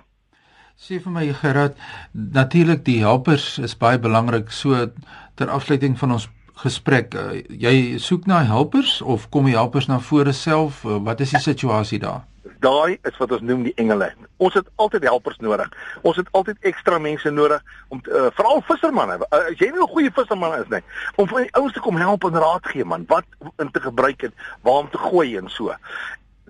Sê 0.76 1.00
vir 1.00 1.12
my 1.12 1.34
Gerard, 1.34 1.78
natuurlik 2.12 2.84
die 2.86 3.00
helpers 3.00 3.58
is 3.58 3.78
baie 3.78 4.00
belangrik. 4.00 4.52
So 4.52 4.92
ter 5.36 5.50
afsluiting 5.50 5.98
van 6.00 6.12
ons 6.12 6.30
gesprek, 6.56 7.16
uh, 7.16 7.42
jy 7.50 7.98
soek 7.98 8.26
na 8.28 8.44
helpers 8.44 9.02
of 9.02 9.30
kom 9.30 9.46
die 9.46 9.56
helpers 9.56 9.88
na 9.88 10.00
vore 10.00 10.34
self? 10.34 10.84
Uh, 10.86 11.00
wat 11.04 11.20
is 11.20 11.32
die 11.32 11.40
situasie 11.40 12.00
daar? 12.00 12.26
Daai 12.60 12.98
is 13.04 13.18
wat 13.18 13.32
ons 13.32 13.42
noem 13.42 13.64
die 13.64 13.74
engele. 13.82 14.12
Ons 14.38 14.54
het 14.54 14.68
altyd 14.76 15.04
helpers 15.04 15.38
nodig. 15.38 15.70
Ons 16.02 16.18
het 16.22 16.28
altyd 16.32 16.58
ekstra 16.60 17.00
mense 17.00 17.30
nodig 17.30 17.64
om 17.88 18.02
uh, 18.10 18.28
veral 18.38 18.62
vissermanne. 18.68 19.18
Uh, 19.30 19.40
as 19.52 19.60
jy 19.60 19.72
nie 19.72 19.82
'n 19.82 19.94
goeie 19.94 20.12
visserman 20.12 20.60
is 20.60 20.70
nie, 20.70 20.84
om 21.16 21.28
vir 21.28 21.46
die 21.46 21.54
ouens 21.54 21.74
te 21.74 21.80
kom 21.80 21.98
help 21.98 22.24
en 22.24 22.40
raad 22.40 22.68
gee 22.68 22.86
man, 22.86 23.06
wat 23.08 23.26
in 23.58 23.72
te 23.72 23.82
gebruik 23.82 24.22
het, 24.22 24.34
waar 24.62 24.86
om 24.86 24.90
te 24.90 24.98
gooi 24.98 25.38
en 25.38 25.50
so. 25.50 25.76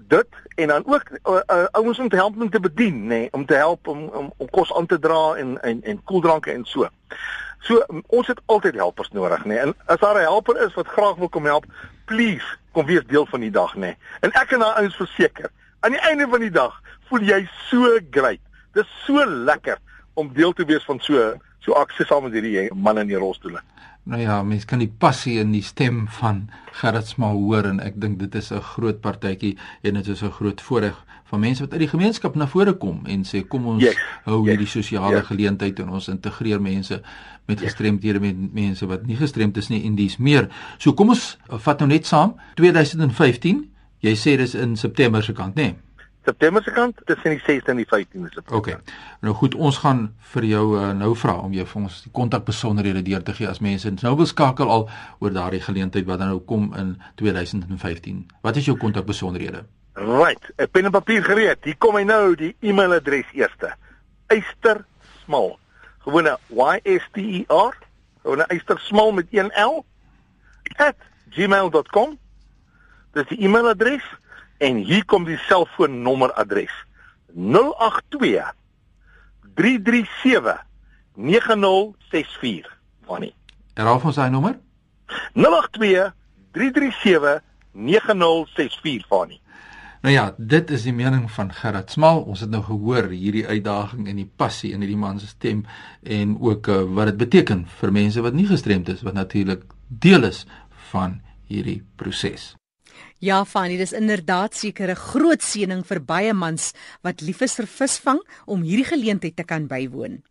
Dit 0.08 0.28
en 0.56 0.68
dan 0.68 0.84
ook 0.86 1.10
uh, 1.12 1.40
uh, 1.48 1.66
ouens 1.72 2.00
om 2.00 2.10
te 2.10 2.16
help 2.16 2.42
om 2.42 2.50
te 2.50 2.60
bedien, 2.60 3.02
nê, 3.04 3.08
nee, 3.08 3.32
om 3.32 3.46
te 3.46 3.56
help 3.56 3.88
om 3.88 4.08
om, 4.08 4.34
om 4.38 4.50
kos 4.50 4.74
aan 4.74 4.86
te 4.86 5.00
dra 5.00 5.36
en 5.36 5.62
en 5.62 5.84
en 5.84 6.04
koeldranke 6.04 6.52
en 6.52 6.66
so. 6.66 6.88
So 7.66 7.82
ons 8.08 8.28
het 8.28 8.42
altyd 8.46 8.76
helpers 8.76 9.10
nodig, 9.12 9.44
nê. 9.46 9.48
Nee. 9.48 9.58
En 9.58 9.74
as 9.86 10.00
daar 10.00 10.16
'n 10.16 10.30
helper 10.30 10.62
is 10.66 10.74
wat 10.74 10.88
graag 10.88 11.16
wil 11.16 11.30
kom 11.30 11.46
help, 11.46 11.66
please 12.06 12.46
kom 12.72 12.86
wees 12.86 13.06
deel 13.08 13.26
van 13.26 13.40
die 13.40 13.52
dag, 13.52 13.76
nê. 13.76 13.80
Nee. 13.80 13.98
En 14.20 14.32
ek 14.32 14.48
kan 14.48 14.60
daai 14.60 14.76
ouens 14.76 14.96
verseker, 14.96 15.50
aan 15.86 15.94
die 15.94 16.02
einde 16.02 16.26
van 16.30 16.42
die 16.42 16.54
dag 16.54 16.74
voel 17.10 17.28
jy 17.30 17.44
so 17.70 17.98
great. 18.12 18.42
Dis 18.74 18.90
so 19.06 19.22
lekker 19.22 19.78
om 20.18 20.32
deel 20.34 20.54
te 20.58 20.66
wees 20.66 20.86
van 20.88 20.98
so 21.04 21.36
so 21.66 21.78
aksie 21.78 22.06
saam 22.10 22.26
met 22.26 22.34
hierdie 22.38 22.68
man 22.74 22.98
in 23.02 23.10
die 23.10 23.20
rolstoele. 23.22 23.62
Nou 24.06 24.20
ja, 24.22 24.38
mens 24.46 24.68
kan 24.70 24.82
die 24.82 24.90
passie 24.90 25.40
in 25.42 25.50
die 25.54 25.64
stem 25.66 26.04
van 26.20 26.44
Gerrit 26.78 27.10
Smal 27.10 27.40
hoor 27.42 27.66
en 27.70 27.80
ek 27.82 27.98
dink 28.02 28.20
dit 28.22 28.36
is 28.38 28.52
'n 28.52 28.62
groot 28.62 29.02
partytjie 29.02 29.58
en 29.82 29.94
dit 29.94 30.08
is 30.08 30.22
'n 30.22 30.32
groot 30.32 30.62
voorreg 30.62 30.98
van 31.26 31.40
mense 31.40 31.62
wat 31.62 31.72
uit 31.72 31.80
die 31.80 31.90
gemeenskap 31.90 32.36
na 32.36 32.48
vore 32.48 32.74
kom 32.74 33.06
en 33.06 33.24
sê 33.24 33.48
kom 33.48 33.66
ons 33.66 33.82
yes, 33.84 33.96
hou 34.26 34.46
yes, 34.46 34.50
hierdie 34.50 34.68
sosiale 34.68 35.16
yes. 35.16 35.26
geleentheid 35.26 35.80
en 35.80 35.90
ons 35.90 36.08
integreer 36.08 36.62
mense 36.62 37.02
met 37.46 37.60
yes. 37.60 37.70
gestremdhede 37.70 38.20
met 38.20 38.54
mense 38.54 38.86
wat 38.86 39.06
nie 39.06 39.16
gestremd 39.16 39.58
is 39.58 39.70
nie 39.70 39.84
en 39.86 39.96
dis 39.96 40.18
meer. 40.18 40.50
So 40.78 40.94
kom 40.94 41.10
ons 41.10 41.38
vat 41.48 41.80
nou 41.80 41.88
net 41.88 42.06
saam 42.06 42.36
2015 42.56 43.75
Jy 44.06 44.14
sê 44.22 44.36
dis 44.38 44.54
in 44.54 44.76
September 44.78 45.24
se 45.24 45.34
kant, 45.34 45.56
nê? 45.58 45.72
Nee? 45.72 45.82
September 46.26 46.64
se 46.64 46.72
kant 46.72 47.02
tussen 47.06 47.36
die 47.36 47.42
6de 47.42 47.72
en 47.72 47.80
die 47.80 47.86
15de 47.86 48.30
September. 48.34 48.56
OK. 48.58 48.70
Nou 49.22 49.34
goed, 49.38 49.56
ons 49.56 49.78
gaan 49.78 50.08
vir 50.34 50.48
jou 50.50 50.64
uh, 50.78 50.90
nou 50.98 51.12
vra 51.18 51.36
om 51.46 51.54
jou 51.54 51.66
vir 51.70 51.82
ons 51.82 52.00
die 52.06 52.12
kontakbesonderhede 52.18 53.04
deur 53.06 53.24
te 53.26 53.36
gee 53.38 53.50
as 53.50 53.62
mense 53.62 53.92
nou 54.02 54.16
wil 54.18 54.30
skakel 54.30 54.72
al 54.74 54.88
oor 55.22 55.34
daardie 55.34 55.62
geleentheid 55.62 56.08
wat 56.10 56.22
dan 56.22 56.34
nou 56.34 56.42
kom 56.50 56.72
in 56.82 56.96
2015. 57.22 58.24
Wat 58.46 58.58
is 58.58 58.70
jou 58.70 58.78
kontakbesonderhede? 58.82 59.64
Right, 59.96 60.52
'n 60.58 60.68
pen 60.72 60.86
en 60.86 60.92
papier 60.92 61.24
gereed. 61.24 61.64
Hier 61.64 61.78
kom 61.78 61.96
hy 61.96 62.04
nou 62.04 62.36
die 62.36 62.56
e-mailadres 62.60 63.30
eerste. 63.34 63.76
Eyster 64.28 64.86
Smal. 65.24 65.60
Gewone 66.04 66.38
Y 66.50 66.80
S 66.84 67.06
T 67.14 67.22
E 67.22 67.46
R. 67.48 67.78
Gewone 68.24 68.46
Eyster 68.50 68.80
Smal 68.80 69.12
met 69.12 69.28
1 69.32 69.52
L 69.54 69.86
@gmail.com. 71.30 72.18
Dis 73.16 73.30
die 73.32 73.46
e-mailadres 73.48 74.04
en 74.60 74.82
hier 74.84 75.06
kom 75.08 75.24
die 75.28 75.40
selfoonnommeradres. 75.48 76.74
082 77.32 78.52
337 79.56 80.60
9064. 81.16 82.72
Wanneer? 83.08 83.36
Herhaal 83.76 84.04
ons 84.04 84.20
daai 84.20 84.30
nommer? 84.34 84.58
082 85.36 86.12
337 86.56 87.42
9064 87.72 89.08
Fani. 89.08 89.40
Nou 90.06 90.14
ja, 90.14 90.26
dit 90.38 90.70
is 90.70 90.84
die 90.86 90.94
mening 90.94 91.26
van 91.32 91.54
Gerard 91.56 91.92
Smal. 91.92 92.20
Ons 92.30 92.44
het 92.44 92.52
nou 92.52 92.62
gehoor 92.68 93.10
hierdie 93.10 93.46
uitdaging 93.48 94.10
en 94.12 94.20
die 94.20 94.28
passie 94.28 94.74
in 94.76 94.84
hierdie 94.84 95.00
man 95.00 95.20
se 95.20 95.32
stem 95.32 95.64
en 96.04 96.36
ook 96.40 96.68
uh, 96.68 96.84
wat 97.00 97.14
dit 97.14 97.24
beteken 97.24 97.64
vir 97.80 97.96
mense 97.96 98.22
wat 98.22 98.38
nie 98.38 98.46
gestremd 98.52 98.92
is 98.94 99.02
wat 99.08 99.18
natuurlik 99.18 99.66
deel 99.88 100.28
is 100.30 100.44
van 100.92 101.22
hierdie 101.48 101.80
proses. 101.96 102.54
Ja, 103.20 103.46
Fanny, 103.46 103.78
dis 103.78 103.94
inderdaad 103.96 104.56
seker 104.56 104.90
'n 104.92 104.96
groot 104.96 105.42
seëning 105.42 105.86
vir 105.86 106.00
baie 106.04 106.34
mans 106.34 106.74
wat 107.02 107.22
lief 107.22 107.42
is 107.42 107.56
vir 107.56 107.68
visvang 107.68 108.20
om 108.46 108.62
hierdie 108.62 108.86
geleentheid 108.86 109.36
te 109.36 109.44
kan 109.44 109.68
bywoon. 109.68 110.24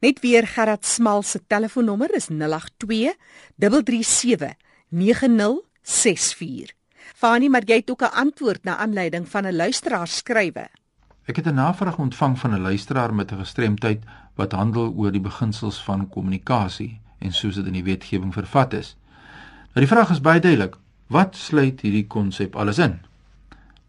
Net 0.00 0.20
weer 0.20 0.46
Gerard 0.46 0.84
Smal 0.84 1.22
se 1.22 1.40
telefoonnommer 1.46 2.14
is 2.14 2.28
082 2.28 3.14
337 3.58 4.54
9064. 4.88 6.72
Fanny, 7.14 7.48
maar 7.48 7.64
jy 7.66 7.76
het 7.76 7.90
ook 7.90 8.02
'n 8.02 8.16
antwoord 8.16 8.64
na 8.64 8.76
aanleiding 8.76 9.28
van 9.28 9.46
'n 9.46 9.56
luisteraar 9.56 10.08
skrywe. 10.08 10.68
Ek 11.26 11.36
het 11.36 11.46
'n 11.46 11.54
navraag 11.54 11.98
ontvang 11.98 12.38
van 12.38 12.54
'n 12.54 12.62
luisteraar 12.62 13.14
met 13.14 13.32
'n 13.32 13.38
gestremdheid 13.38 14.02
wat 14.34 14.52
handel 14.52 14.94
oor 14.96 15.12
die 15.12 15.20
beginsels 15.20 15.82
van 15.84 16.08
kommunikasie 16.08 17.00
en 17.18 17.32
soos 17.32 17.54
dit 17.54 17.66
in 17.66 17.72
die 17.72 17.84
wetgewing 17.84 18.32
vervat 18.32 18.72
is. 18.72 18.96
Nou 19.74 19.86
die 19.86 19.94
vraag 19.94 20.10
is 20.10 20.20
baie 20.20 20.40
duidelik. 20.40 20.76
Wat 21.06 21.36
sluit 21.36 21.80
hierdie 21.84 22.06
konsep 22.06 22.56
alles 22.56 22.78
in? 22.78 22.98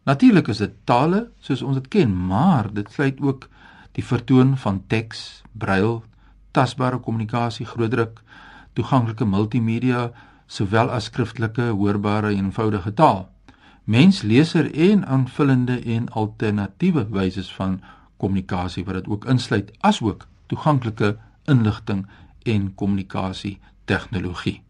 Natuurlik 0.05 0.47
is 0.47 0.59
dit 0.61 0.73
tale 0.83 1.29
soos 1.39 1.61
ons 1.61 1.77
dit 1.79 1.87
ken, 1.87 2.11
maar 2.27 2.67
dit 2.73 2.91
sluit 2.91 3.21
ook 3.21 3.47
die 3.95 4.03
vertoon 4.03 4.57
van 4.57 4.81
teks, 4.87 5.43
brail, 5.51 6.03
tasbare 6.51 6.99
kommunikasie, 6.99 7.65
grootdruk, 7.65 8.19
toeganklike 8.73 9.25
multimedia 9.25 10.11
sowel 10.47 10.91
as 10.91 11.07
skriftelike, 11.09 11.71
hoorbare 11.71 12.33
en 12.35 12.51
eenvoudige 12.51 12.93
taal. 12.93 13.25
mensleser 13.85 14.71
en 14.73 15.05
aanvullende 15.05 15.79
en 15.79 16.09
alternatiewe 16.09 17.05
wyse 17.13 17.43
van 17.53 17.81
kommunikasie 18.17 18.85
wat 18.85 18.95
dit 18.97 19.07
ook 19.07 19.27
insluit 19.29 19.71
asook 19.79 20.25
toeganklike 20.49 21.17
inligting 21.45 22.07
en 22.43 22.71
kommunikasie 22.75 23.59
tegnologie. 23.85 24.61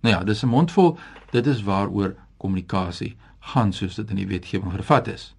Nou 0.00 0.14
ja, 0.14 0.24
dis 0.24 0.42
'n 0.42 0.48
mondvol, 0.48 0.98
dit 1.30 1.46
is 1.46 1.62
waaroor 1.62 2.14
kommunikasie 2.36 3.16
gaan 3.52 3.72
soos 3.72 3.94
dit 3.94 4.10
in 4.10 4.22
die 4.22 4.28
wetgewing 4.28 4.72
vervat 4.72 5.08
is. 5.08 5.34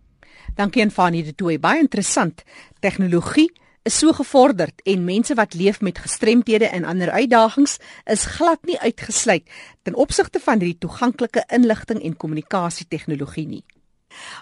Dankie 0.55 0.81
aan 0.83 0.91
Fanie 0.91 1.23
de 1.23 1.35
Tooi, 1.35 1.59
baie 1.59 1.79
interessant. 1.79 2.43
Tegnologie 2.79 3.49
is 3.87 3.97
so 3.97 4.13
gevorderd 4.13 4.81
en 4.83 5.05
mense 5.05 5.33
wat 5.33 5.53
leef 5.53 5.81
met 5.81 6.01
gestremthede 6.03 6.67
en 6.67 6.85
ander 6.85 7.11
uitdagings 7.11 7.77
is 8.05 8.25
glad 8.25 8.65
nie 8.67 8.79
uitgesluit 8.79 9.47
ten 9.81 9.95
opsigte 9.95 10.39
van 10.43 10.59
hierdie 10.59 10.81
toeganklike 10.83 11.45
inligting 11.47 12.03
en 12.03 12.17
kommunikasie 12.17 12.87
tegnologie 12.87 13.47
nie. 13.47 13.63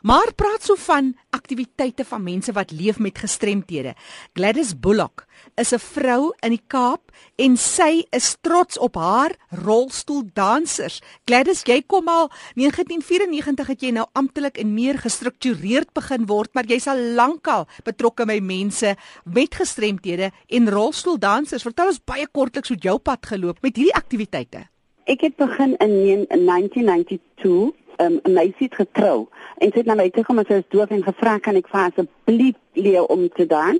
Maar 0.02 0.34
praat 0.36 0.64
so 0.64 0.76
van 0.80 1.14
aktiwiteite 1.30 2.06
van 2.08 2.24
mense 2.24 2.52
wat 2.56 2.72
leef 2.72 3.00
met 3.00 3.20
gestremthede. 3.20 3.94
Gladys 4.34 4.74
Bullock 4.80 5.27
is 5.58 5.74
'n 5.74 5.80
vrou 5.80 6.34
in 6.46 6.54
die 6.54 6.64
Kaap 6.68 7.12
en 7.36 7.58
sy 7.58 8.06
is 8.12 8.38
trots 8.42 8.78
op 8.78 8.96
haar 8.96 9.36
rolstoeldansers. 9.50 11.02
Gladys, 11.26 11.64
jy 11.66 11.82
kom 11.88 12.08
al 12.08 12.30
1994 12.56 13.68
het 13.68 13.82
jy 13.82 13.92
nou 13.92 14.06
amptelik 14.14 14.58
en 14.58 14.74
meer 14.74 14.98
gestruktureerd 14.98 15.94
begin 15.94 16.26
word, 16.26 16.54
maar 16.54 16.66
jy's 16.66 16.88
al 16.88 16.98
lankal 17.18 17.68
betrokke 17.84 18.26
by 18.26 18.40
mense 18.40 18.96
met 19.26 19.56
gestremthede 19.56 20.32
en 20.48 20.70
rolstoeldansers. 20.70 21.64
Vertel 21.64 21.88
ons 21.88 22.06
baie 22.06 22.28
kortliks 22.28 22.70
hoe 22.70 22.78
jou 22.78 22.98
pad 22.98 23.26
geloop 23.26 23.62
met 23.62 23.76
hierdie 23.76 23.96
aktiwiteite. 23.96 24.68
Ek 25.08 25.22
het 25.24 25.36
begin 25.40 25.78
in 25.78 26.26
1992 26.28 27.52
um, 27.98 28.20
'n 28.24 28.34
meisie 28.34 28.68
getrou 28.70 29.28
en 29.58 29.72
sy 29.72 29.78
het 29.80 29.86
na 29.86 29.96
my 29.96 30.10
toe 30.10 30.24
gekom 30.24 30.42
en 30.42 30.46
sy 30.50 30.58
is 30.60 30.68
doof 30.76 30.90
en 30.92 31.04
gevra 31.04 31.38
kan 31.40 31.56
ek 31.56 31.70
vir 31.72 31.80
haar 31.80 31.94
asseblief 31.94 32.58
leer 32.74 33.06
om 33.06 33.30
te 33.30 33.46
dans? 33.46 33.80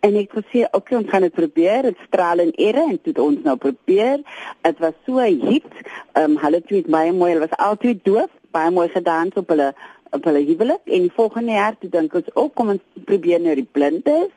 En 0.00 0.16
ek 0.18 0.34
het 0.34 0.44
gesê 0.44 0.64
okay, 0.70 0.98
ons 0.98 1.08
gaan 1.10 1.22
dit 1.22 1.32
probeer. 1.32 1.82
Dit 1.82 2.02
straal 2.06 2.42
en 2.42 2.50
ere 2.50 2.82
en 2.82 2.98
toe 3.02 3.14
ons 3.22 3.46
nou 3.46 3.56
probeer. 3.56 4.26
Dit 4.62 4.82
was 4.82 4.98
so 5.06 5.22
hit. 5.22 5.70
Um, 6.18 6.36
hulle 6.42 6.62
het 6.66 6.90
baie 6.90 7.12
mooi 7.12 7.30
hulle 7.30 7.46
was 7.46 7.58
altyd 7.58 8.04
doof 8.04 8.30
baie 8.50 8.70
mooi 8.70 8.88
gedans 8.88 9.34
op 9.34 9.48
hulle 9.48 9.74
op 10.10 10.24
hulle 10.24 10.44
huwelik. 10.50 10.82
En 10.84 11.06
die 11.06 11.14
volgende 11.14 11.52
jaar 11.52 11.78
toe 11.78 11.90
dink 11.90 12.14
ons 12.14 12.34
ook 12.34 12.54
kom 12.54 12.68
ons 12.74 12.82
probeer 13.04 13.40
nou 13.40 13.54
die 13.54 13.68
blindes 13.72 14.30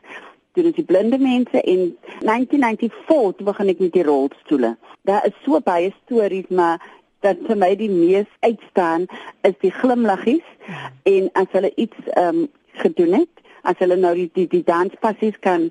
toe 0.63 0.75
die 0.75 0.87
blinde 0.91 1.17
mense 1.17 1.61
in 1.61 1.97
1994 2.19 3.37
toe 3.37 3.45
begin 3.51 3.73
ek 3.73 3.79
met 3.79 3.93
die 3.93 4.03
rolstoele 4.03 4.75
daar 5.09 5.25
is 5.25 5.37
so 5.45 5.59
baie 5.59 5.93
stories 6.03 6.49
maar 6.49 6.79
dat 7.25 7.41
vir 7.47 7.57
my 7.59 7.73
die 7.75 7.91
mees 7.91 8.29
uitstaan 8.39 9.05
is 9.47 9.57
die 9.63 9.71
glimlaggies 9.71 10.45
en 11.03 11.29
as 11.33 11.51
hulle 11.51 11.71
iets 11.75 12.07
ehm 12.15 12.43
um, 12.43 12.47
gedoen 12.79 13.13
het, 13.13 13.41
as 13.67 13.79
hulle 13.83 13.97
nou 13.99 14.13
die 14.15 14.29
die, 14.33 14.47
die 14.47 14.63
danspassies 14.63 15.35
kan 15.43 15.67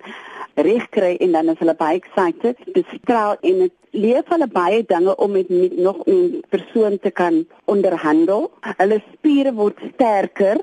regkry 0.59 1.15
en 1.25 1.33
dan 1.37 1.53
is 1.53 1.61
hulle 1.63 1.75
baie 1.79 2.01
excited. 2.01 2.59
Dis 2.75 2.89
straal 2.99 3.39
en 3.41 3.63
dit 3.65 3.75
leer 3.97 4.25
hulle 4.29 4.49
baie 4.53 4.83
dinge 4.85 5.15
om 5.17 5.33
met, 5.33 5.49
met 5.49 5.77
nog 5.77 6.03
'n 6.07 6.43
persoon 6.51 6.99
te 6.99 7.11
kan 7.11 7.47
onderhandel. 7.65 8.51
Hulle 8.77 9.03
spiere 9.13 9.55
word 9.55 9.79
sterker 9.95 10.61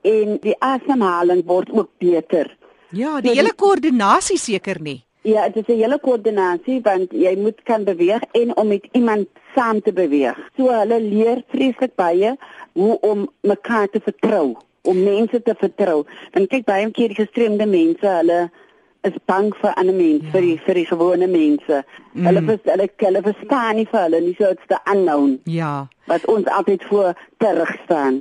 en 0.00 0.38
die 0.40 0.56
asemhaling 0.58 1.44
word 1.44 1.70
ook 1.70 1.90
beter. 1.98 2.56
Ja, 2.96 3.20
die 3.20 3.34
so 3.34 3.36
hele 3.36 3.52
koördinasie 3.52 4.38
seker 4.40 4.80
nie. 4.80 5.02
Ja, 5.26 5.48
dit 5.48 5.68
is 5.68 5.74
'n 5.74 5.80
hele 5.80 5.98
koördinasie 5.98 6.80
want 6.82 7.12
jy 7.12 7.34
moet 7.36 7.62
kan 7.64 7.84
beweeg 7.84 8.22
en 8.32 8.56
om 8.56 8.68
met 8.68 8.88
iemand 8.92 9.26
saam 9.54 9.82
te 9.82 9.92
beweeg. 9.92 10.36
So 10.56 10.70
hulle 10.70 11.00
leer 11.00 11.42
vreeslik 11.48 11.94
baie 11.94 12.36
hoe 12.72 13.00
om 13.00 13.28
mekaar 13.40 13.88
te 13.88 14.00
vertrou, 14.00 14.56
om 14.82 15.02
mense 15.02 15.42
te 15.42 15.54
vertrou. 15.58 16.04
Dan 16.30 16.46
kyk 16.46 16.64
baie 16.64 16.90
keer 16.90 17.08
die 17.08 17.24
gestremde 17.24 17.66
mense, 17.66 18.06
hulle 18.06 18.50
is 19.06 19.16
bang 19.30 19.52
vir 19.60 19.74
ander 19.78 19.94
mense, 19.94 20.24
ja. 20.26 20.32
vir 20.34 20.44
die 20.44 20.56
vir 20.66 20.80
die 20.80 20.86
gewone 20.88 21.26
mense. 21.30 21.82
Mm. 22.12 22.26
Hulle 22.28 22.42
vers, 22.48 22.64
hulle 22.70 22.86
hulle 23.02 23.22
verstaan 23.26 23.78
nie 23.78 23.86
vir 23.90 24.00
hulle 24.06 24.22
nie 24.24 24.34
so 24.38 24.48
it's 24.54 24.70
the 24.72 24.78
unknown. 24.92 25.36
Ja. 25.50 25.86
Wat 26.10 26.24
ons 26.30 26.46
altyd 26.54 26.84
voor 26.86 27.18
terug 27.42 27.72
staan. 27.84 28.20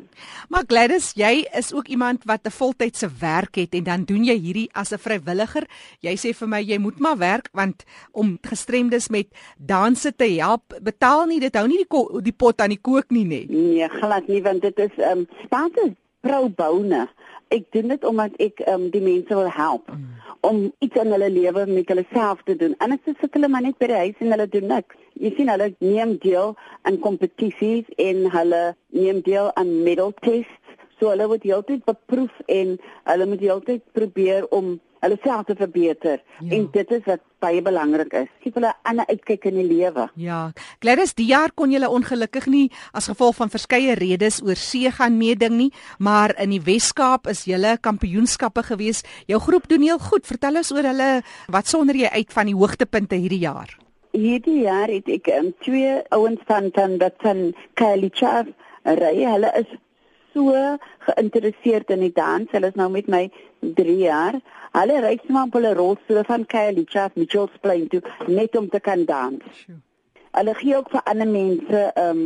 Maar 0.50 0.66
Gladys, 0.68 1.12
jy 1.18 1.46
is 1.58 1.70
ook 1.74 1.88
iemand 1.94 2.26
wat 2.26 2.46
'n 2.46 2.52
voltydse 2.52 3.10
werk 3.20 3.56
het 3.56 3.74
en 3.74 3.84
dan 3.84 4.04
doen 4.04 4.24
jy 4.24 4.38
hierdie 4.38 4.70
as 4.74 4.92
'n 4.92 4.98
vrywilliger. 4.98 5.66
Jy 6.00 6.16
sê 6.18 6.34
vir 6.34 6.48
my 6.48 6.62
jy 6.62 6.78
moet 6.78 7.00
maar 7.00 7.18
werk 7.18 7.50
want 7.54 7.84
om 8.12 8.38
gestremdes 8.42 9.08
met 9.10 9.28
danse 9.58 10.16
te 10.16 10.26
help, 10.26 10.64
betaal 10.82 11.26
nie 11.26 11.40
dit 11.40 11.56
hou 11.56 11.68
nie 11.68 11.86
die 11.86 12.22
die 12.22 12.38
pot 12.38 12.62
aan 12.62 12.70
die 12.70 12.82
kook 12.82 13.10
nie 13.10 13.26
nê. 13.26 13.46
Nee, 13.50 13.90
glad 13.90 14.28
nie 14.28 14.42
want 14.42 14.62
dit 14.62 14.80
is 14.80 14.96
ehm 14.98 15.18
um, 15.18 15.28
spaarte 15.44 15.96
vrou 16.22 16.50
boune. 16.50 17.08
Ek 17.48 17.64
doen 17.72 17.88
dit 17.88 18.04
omdat 18.04 18.32
ek 18.40 18.60
ehm 18.60 18.82
um, 18.82 18.90
die 18.90 19.02
mense 19.02 19.36
wil 19.36 19.52
help. 19.52 19.90
Mm 19.90 20.15
om 20.46 20.60
iets 20.86 21.00
in 21.02 21.14
hulle 21.14 21.30
lewe 21.30 21.66
met 21.66 21.90
hulle 21.90 22.06
self 22.14 22.44
te 22.46 22.56
doen. 22.56 22.76
En 22.84 22.94
as 22.94 23.02
sit 23.06 23.34
hulle 23.34 23.50
maar 23.50 23.66
net 23.66 23.78
by 23.82 23.90
die 23.92 24.02
huis 24.04 24.22
en 24.24 24.34
hulle 24.36 24.48
doen 24.54 24.68
niks. 24.70 25.00
Jy 25.22 25.32
sien 25.38 25.50
hulle 25.50 25.72
neem 25.80 26.16
deel 26.24 26.54
aan 26.88 27.00
kompetisies 27.04 27.90
en 28.02 28.26
hulle 28.34 28.62
neem 28.94 29.22
deel 29.26 29.50
aan 29.60 29.72
medal 29.88 30.14
tests. 30.26 30.62
So 31.00 31.12
hulle 31.12 31.28
word 31.32 31.44
heeltyd 31.44 31.84
beproef 31.88 32.36
en 32.52 32.78
hulle 33.10 33.30
moet 33.32 33.44
heeltyd 33.44 33.84
probeer 33.98 34.46
om 34.56 34.76
hulle 35.00 35.18
self 35.24 35.46
te 35.46 35.56
verbeter. 35.56 36.22
Ja. 36.40 36.56
En 36.58 36.68
dit 36.72 36.92
is 36.92 37.04
wat 37.06 37.22
baie 37.44 37.62
belangrik 37.62 38.14
is. 38.14 38.30
Gee 38.42 38.54
hulle 38.56 38.72
'n 38.74 38.90
ander 38.90 39.06
uitkyk 39.08 39.46
in 39.46 39.56
die 39.60 39.68
lewe. 39.68 40.10
Ja. 40.16 40.52
Gladys, 40.80 41.14
die 41.14 41.26
jaar 41.26 41.52
kon 41.54 41.72
jy 41.72 41.86
ongelukkig 41.86 42.48
nie 42.48 42.72
as 42.94 43.08
gevolg 43.08 43.36
van 43.36 43.50
verskeie 43.50 43.94
redes 43.96 44.42
oor 44.42 44.56
see 44.56 44.92
gaan 44.92 45.18
meeding 45.18 45.56
nie, 45.58 45.72
maar 46.00 46.34
in 46.40 46.50
die 46.50 46.62
Wes-Kaap 46.62 47.28
is 47.28 47.46
jy 47.46 47.78
kampioenskappe 47.82 48.64
gewees. 48.64 49.04
Jou 49.28 49.40
groep 49.40 49.68
doen 49.68 49.82
heel 49.82 50.00
goed. 50.00 50.28
Vertel 50.28 50.56
ons 50.56 50.72
oor 50.72 50.84
hulle 50.84 51.22
wat 51.48 51.68
sonder 51.68 51.96
jy 51.96 52.10
uit 52.10 52.34
van 52.34 52.46
die 52.46 52.56
hoogtepunte 52.56 53.16
hierdie 53.16 53.44
jaar. 53.46 53.78
Hierdie 54.12 54.62
jaar 54.62 54.88
het 54.88 55.10
ek 55.10 55.28
um, 55.28 55.54
twee 55.60 56.02
ouens 56.10 56.40
van 56.48 56.70
van 56.74 56.98
dat 56.98 57.14
van 57.18 57.54
Kalicha 57.74 58.46
ry. 58.84 59.16
Hulle 59.26 59.52
is 59.60 59.68
so 60.36 60.52
geïnteresseerd 61.08 61.90
in 61.96 62.04
die 62.06 62.14
dans. 62.14 62.52
Hulle 62.52 62.72
is 62.72 62.78
nou 62.80 62.90
met 62.92 63.10
my 63.12 63.24
3 63.80 63.98
jaar. 64.04 64.40
Hulle 64.76 65.02
ry 65.06 65.16
smaak 65.24 65.54
op 65.54 65.60
hulle 65.60 65.74
rolstoel 65.78 66.24
van 66.28 66.46
Kylie 66.52 66.88
Chaff 66.92 67.16
Mitchells 67.16 67.56
Plain 67.64 67.88
toe 67.92 68.02
net 68.28 68.58
om 68.60 68.70
te 68.70 68.82
kan 68.84 69.06
dans. 69.08 69.66
Hulle 70.36 70.56
gee 70.60 70.76
ook 70.76 70.92
vir 70.92 71.06
ander 71.12 71.32
mense 71.32 71.86
ehm 71.94 72.26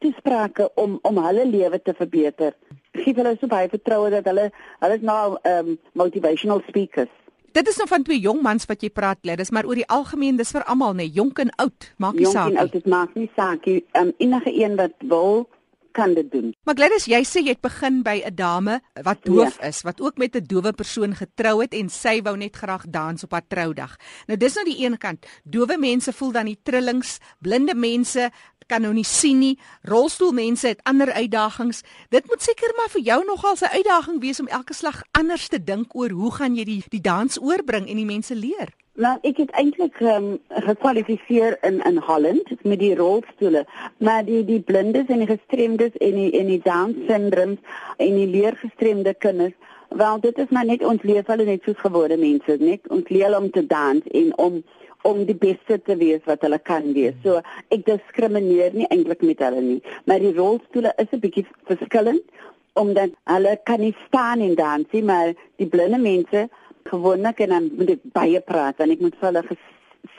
toesprake 0.00 0.70
om 0.80 0.98
om 1.04 1.18
hulle 1.20 1.44
lewe 1.44 1.82
te 1.84 1.92
verbeter. 1.92 2.54
Gee 2.96 3.12
hulle 3.14 3.36
so 3.36 3.46
baie 3.52 3.68
vertroue 3.68 4.08
dat 4.14 4.24
hulle 4.32 4.48
hulle 4.80 4.96
is 4.96 5.04
nou 5.04 5.36
ehm 5.42 5.74
um, 5.74 5.80
motivational 5.92 6.64
speakers. 6.68 7.12
Dit 7.52 7.68
is 7.68 7.76
nou 7.76 7.88
van 7.90 8.02
twee 8.06 8.20
jong 8.22 8.42
mans 8.42 8.64
wat 8.70 8.82
jy 8.82 8.92
praat, 8.94 9.18
Gladys, 9.22 9.50
maar 9.50 9.66
oor 9.66 9.74
die 9.74 9.88
algemeen 9.90 10.36
dis 10.38 10.52
vir 10.54 10.62
almal, 10.70 10.92
nê, 10.94 11.08
nee, 11.08 11.14
jonk 11.18 11.40
en 11.42 11.50
oud, 11.58 11.88
maak 11.98 12.14
nie 12.14 12.28
saak 12.30 12.52
nie. 12.52 12.54
Jonk 12.54 12.58
en 12.58 12.60
oud, 12.62 12.72
dit 12.76 12.86
maak 12.92 13.16
nie 13.18 13.30
saak 13.36 13.66
nie. 13.66 13.80
Um, 13.98 14.12
enige 14.22 14.52
een 14.54 14.76
wat 14.78 14.94
wil 15.12 15.48
kan 15.92 16.14
dit 16.14 16.30
doen. 16.30 16.54
Maar 16.64 16.74
Gladys, 16.74 17.06
jy 17.10 17.22
sê 17.24 17.42
jy 17.44 17.54
het 17.54 17.60
begin 17.60 18.02
by 18.02 18.22
'n 18.26 18.34
dame 18.34 18.80
wat 19.02 19.24
doof 19.24 19.58
ja. 19.60 19.66
is, 19.68 19.82
wat 19.82 20.00
ook 20.00 20.18
met 20.18 20.36
'n 20.36 20.44
dowe 20.44 20.72
persoon 20.72 21.14
getrou 21.14 21.60
het 21.60 21.74
en 21.74 21.88
sy 21.88 22.22
wou 22.22 22.36
net 22.36 22.56
graag 22.56 22.84
dans 22.88 23.24
op 23.24 23.32
haar 23.32 23.46
troudag. 23.46 23.96
Nou 24.26 24.38
dis 24.38 24.54
nou 24.54 24.64
die 24.64 24.84
een 24.84 24.98
kant. 24.98 25.26
Dowe 25.44 25.76
mense 25.78 26.12
voel 26.12 26.32
dan 26.32 26.46
die 26.46 26.60
trillings, 26.62 27.18
blinde 27.38 27.74
mense 27.74 28.30
kan 28.70 28.84
nou 28.86 28.92
nie 28.94 29.06
sien 29.06 29.40
nie, 29.42 29.56
rolstoelmense 29.88 30.68
het 30.70 30.82
ander 30.88 31.10
uitdagings. 31.12 31.82
Dit 32.14 32.28
moet 32.30 32.42
seker 32.42 32.74
maar 32.78 32.90
vir 32.94 33.02
jou 33.02 33.20
nogal 33.26 33.56
'n 33.58 33.74
uitdaging 33.78 34.20
wees 34.20 34.40
om 34.40 34.48
elke 34.48 34.74
slag 34.74 35.02
anders 35.10 35.48
te 35.48 35.58
dink 35.62 35.94
oor 35.94 36.10
hoe 36.10 36.32
gaan 36.32 36.54
jy 36.54 36.64
die 36.64 36.82
die 36.88 37.00
dans 37.00 37.40
oorbring 37.40 37.88
en 37.88 37.96
die 37.96 38.04
mense 38.04 38.34
leer. 38.34 38.68
Nou, 39.00 39.14
ek 39.24 39.38
het 39.40 39.52
eintlik 39.56 39.96
um, 40.04 40.26
gekwalifiseer 40.66 41.54
in 41.64 41.78
in 41.88 41.96
Holland 42.04 42.50
met 42.68 42.82
die 42.82 42.92
rolstoele, 42.98 43.62
maar 43.96 44.26
die 44.26 44.42
die 44.44 44.60
blindes 44.60 45.08
en 45.08 45.22
die 45.22 45.28
gestremdes 45.30 45.96
en 46.04 46.18
die 46.18 46.26
en 46.36 46.50
die 46.52 46.58
down 46.60 46.92
syndroom 47.08 47.54
en 47.96 48.18
die 48.18 48.26
leergestremde 48.28 49.14
kinders, 49.24 49.56
wel 49.88 50.20
dit 50.20 50.42
is 50.44 50.52
maar 50.52 50.68
net 50.68 50.84
ons 50.84 51.08
leef 51.08 51.32
hulle 51.32 51.48
net 51.48 51.64
soos 51.64 51.80
gewone 51.80 52.20
mense, 52.20 52.58
net 52.60 52.92
ons 52.92 53.08
leer 53.08 53.38
om 53.38 53.48
te 53.50 53.64
dans 53.72 54.12
en 54.22 54.30
om 54.36 54.60
om 55.08 55.24
die 55.24 55.38
beste 55.48 55.80
te 55.80 55.96
wees 55.96 56.20
wat 56.28 56.44
hulle 56.44 56.60
kan 56.60 56.92
wees. 56.92 57.16
So 57.24 57.40
ek 57.72 57.88
diskrimineer 57.88 58.76
nie 58.76 58.90
eintlik 58.92 59.24
met 59.24 59.40
hulle 59.48 59.64
nie, 59.64 59.82
maar 60.04 60.20
die 60.20 60.36
rolstoele 60.36 60.92
is 61.00 61.08
'n 61.08 61.24
bietjie 61.24 61.48
verskillend 61.72 62.48
omdat 62.76 63.16
hulle 63.24 63.60
kan 63.64 63.80
nie 63.80 63.96
staan 64.06 64.40
en 64.40 64.54
dans 64.54 64.92
nie, 64.92 65.02
maar 65.02 65.32
die 65.56 65.66
blinde 65.66 65.98
mense 65.98 66.50
gewoonlik 66.90 67.40
en 67.44 67.54
dan 67.54 67.68
moet 67.76 67.94
ek 67.96 68.08
baie 68.16 68.40
praat 68.40 68.80
en 68.80 68.94
ek 68.94 69.04
moet 69.04 69.16
vir 69.20 69.30
hulle 69.30 69.58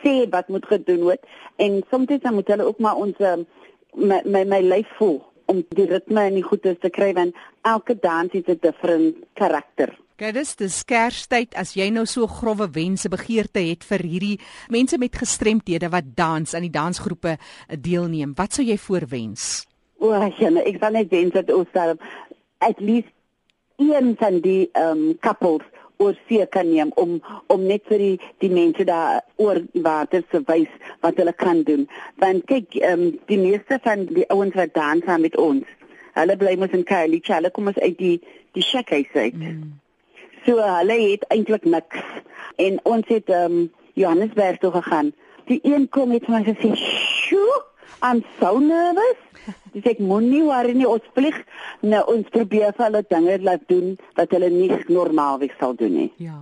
sê 0.01 0.15
wat 0.33 0.49
moet 0.53 0.65
gedoen 0.69 1.03
word 1.09 1.25
en 1.61 1.81
soms 1.89 2.13
dan 2.21 2.37
moet 2.37 2.53
hulle 2.53 2.69
ook 2.69 2.79
maar 2.79 3.01
ons 3.01 3.19
ehm, 3.19 3.45
my 3.95 4.21
my, 4.25 4.45
my 4.45 4.61
lyf 4.61 4.89
voel 4.99 5.19
om 5.51 5.63
die 5.75 5.87
ritme 5.89 6.27
en 6.29 6.37
die 6.39 6.45
goeie 6.45 6.75
te 6.79 6.91
kry 6.93 7.11
want 7.17 7.35
elke 7.67 7.97
dans 7.99 8.31
het 8.33 8.47
'n 8.49 8.59
different 8.61 9.15
karakter. 9.33 9.97
Kyk, 10.15 10.33
dis 10.33 10.55
die 10.55 10.69
skerstyd 10.69 11.55
as 11.55 11.73
jy 11.73 11.89
nou 11.89 12.05
so 12.05 12.27
grouwe 12.27 12.67
wense 12.71 13.09
begeerte 13.09 13.59
het 13.59 13.83
vir 13.83 14.01
hierdie 14.05 14.39
mense 14.69 14.97
met 14.97 15.15
gestremthede 15.15 15.89
wat 15.89 16.15
dans 16.15 16.53
aan 16.53 16.61
die 16.61 16.69
dansgroepe 16.69 17.37
deelneem. 17.67 18.33
Wat 18.35 18.53
sou 18.53 18.65
jy 18.65 18.77
voorwens? 18.77 19.65
O, 19.97 20.13
ja, 20.13 20.49
ek 20.65 20.77
van 20.79 20.93
net 20.93 21.09
wens 21.09 21.33
dat 21.33 21.51
ons 21.51 21.67
daar 21.73 21.95
at 22.59 22.79
least 22.79 23.09
een 23.77 24.15
van 24.17 24.39
die 24.41 24.69
ehm 24.73 24.97
um, 24.97 25.17
couples 25.19 25.65
oor 26.01 26.15
see 26.27 26.45
kan 26.55 26.69
neem 26.69 26.91
om 27.03 27.19
om 27.53 27.65
net 27.71 27.85
vir 27.89 28.03
die 28.03 28.15
die 28.43 28.51
mense 28.53 28.85
daar 28.89 29.21
oor 29.41 29.61
water 29.87 30.23
te 30.33 30.41
wys 30.47 30.71
wat 31.05 31.19
hulle 31.21 31.33
kan 31.33 31.63
doen. 31.67 31.87
Want 32.23 32.47
kyk, 32.51 32.79
ehm 32.81 33.05
um, 33.05 33.19
die 33.31 33.39
meeste 33.41 33.79
van 33.85 34.07
die 34.09 34.27
ouens 34.33 34.57
wat 34.59 34.73
dans 34.77 35.05
saam 35.05 35.25
met 35.27 35.37
ons, 35.37 35.67
hulle 36.17 36.37
bly 36.37 36.55
mos 36.59 36.75
in 36.77 36.87
Kylie, 36.87 37.21
hulle 37.27 37.53
kom 37.55 37.71
ons 37.71 37.79
uit 37.79 37.97
die 37.97 38.17
die 38.57 38.65
shack 38.65 38.91
uit. 38.91 39.37
Mm. 39.37 39.79
So 40.45 40.57
hulle 40.59 40.97
het 41.05 41.27
eintlik 41.29 41.65
niks. 41.65 42.01
En 42.57 42.79
ons 42.83 43.07
het 43.07 43.29
ehm 43.29 43.59
um, 43.61 43.69
Johannesburg 43.93 44.57
toe 44.57 44.71
gegaan. 44.71 45.11
Die 45.45 45.59
een 45.63 45.89
kom 45.89 46.09
met 46.09 46.27
my 46.27 46.43
gesê, 46.47 46.71
"Sjoe, 46.75 47.63
I'm 48.01 48.23
so 48.39 48.59
nervous." 48.59 49.19
Dis 49.73 49.85
ek 49.87 50.01
moenie 50.03 50.41
worry 50.43 50.73
nie, 50.75 50.87
ons 50.87 51.05
vlieg. 51.15 51.37
Nou 51.81 52.01
ons 52.11 52.27
probeer 52.33 52.73
vir 52.75 52.85
hulle 52.85 53.01
dinge 53.09 53.37
laat 53.45 53.63
doen 53.71 53.95
wat 54.19 54.33
hulle 54.35 54.49
nie 54.53 54.69
normaalweg 54.91 55.55
sal 55.59 55.73
doen 55.79 55.95
nie. 55.95 56.09
Ja. 56.21 56.37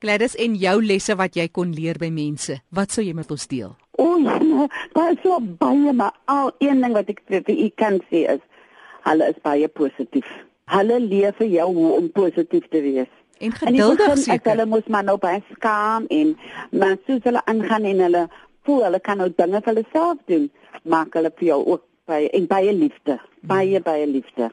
Gladys 0.00 0.36
en 0.40 0.56
jou 0.58 0.76
lesse 0.82 1.16
wat 1.20 1.36
jy 1.36 1.46
kon 1.52 1.74
leer 1.76 2.00
by 2.00 2.10
mense. 2.14 2.60
Wat 2.74 2.90
sou 2.90 3.04
jy 3.04 3.14
met 3.16 3.30
ons 3.30 3.46
deel? 3.50 3.74
O, 4.00 4.16
ja, 4.24 4.66
baie 4.96 5.16
so 5.22 5.38
baie 5.60 5.92
maar 5.92 6.16
al 6.24 6.54
een 6.58 6.80
ding 6.80 6.96
wat 6.96 7.10
ek 7.12 7.20
vir 7.28 7.52
u 7.52 7.68
kan 7.76 8.00
sê 8.08 8.24
is 8.36 8.44
hulle 9.04 9.30
is 9.32 9.40
baie 9.44 9.68
positief. 9.68 10.28
Hulle 10.70 11.00
leer 11.04 11.34
vir 11.38 11.50
jou 11.52 11.72
hoe 11.76 11.90
om 11.98 12.12
positief 12.14 12.68
te 12.72 12.80
wees. 12.84 13.10
En 13.40 13.52
geduldig 13.56 14.18
seker. 14.18 14.52
Hulle 14.52 14.66
moet 14.68 14.88
maar 14.88 15.04
nou 15.04 15.16
baie 15.20 15.40
skaam 15.52 16.06
en 16.12 16.36
maar 16.70 16.96
soos 17.06 17.24
hulle 17.24 17.44
aangaan 17.44 17.88
en 17.88 18.02
hulle 18.06 18.24
voel 18.66 18.84
hulle 18.86 19.00
kan 19.00 19.20
nou 19.20 19.28
dinge 19.36 19.60
vir 19.60 19.72
hulle 19.72 19.86
self 19.92 20.22
doen, 20.30 20.48
maak 20.82 21.14
hulle 21.18 21.32
vir 21.38 21.52
jou 21.52 21.60
ook 21.74 21.84
baie 22.10 22.30
en 22.36 22.48
baie 22.50 22.72
liefde, 22.74 23.18
baie 23.40 23.76
hmm. 23.76 23.86
baie 23.86 24.06
liefde. 24.06 24.50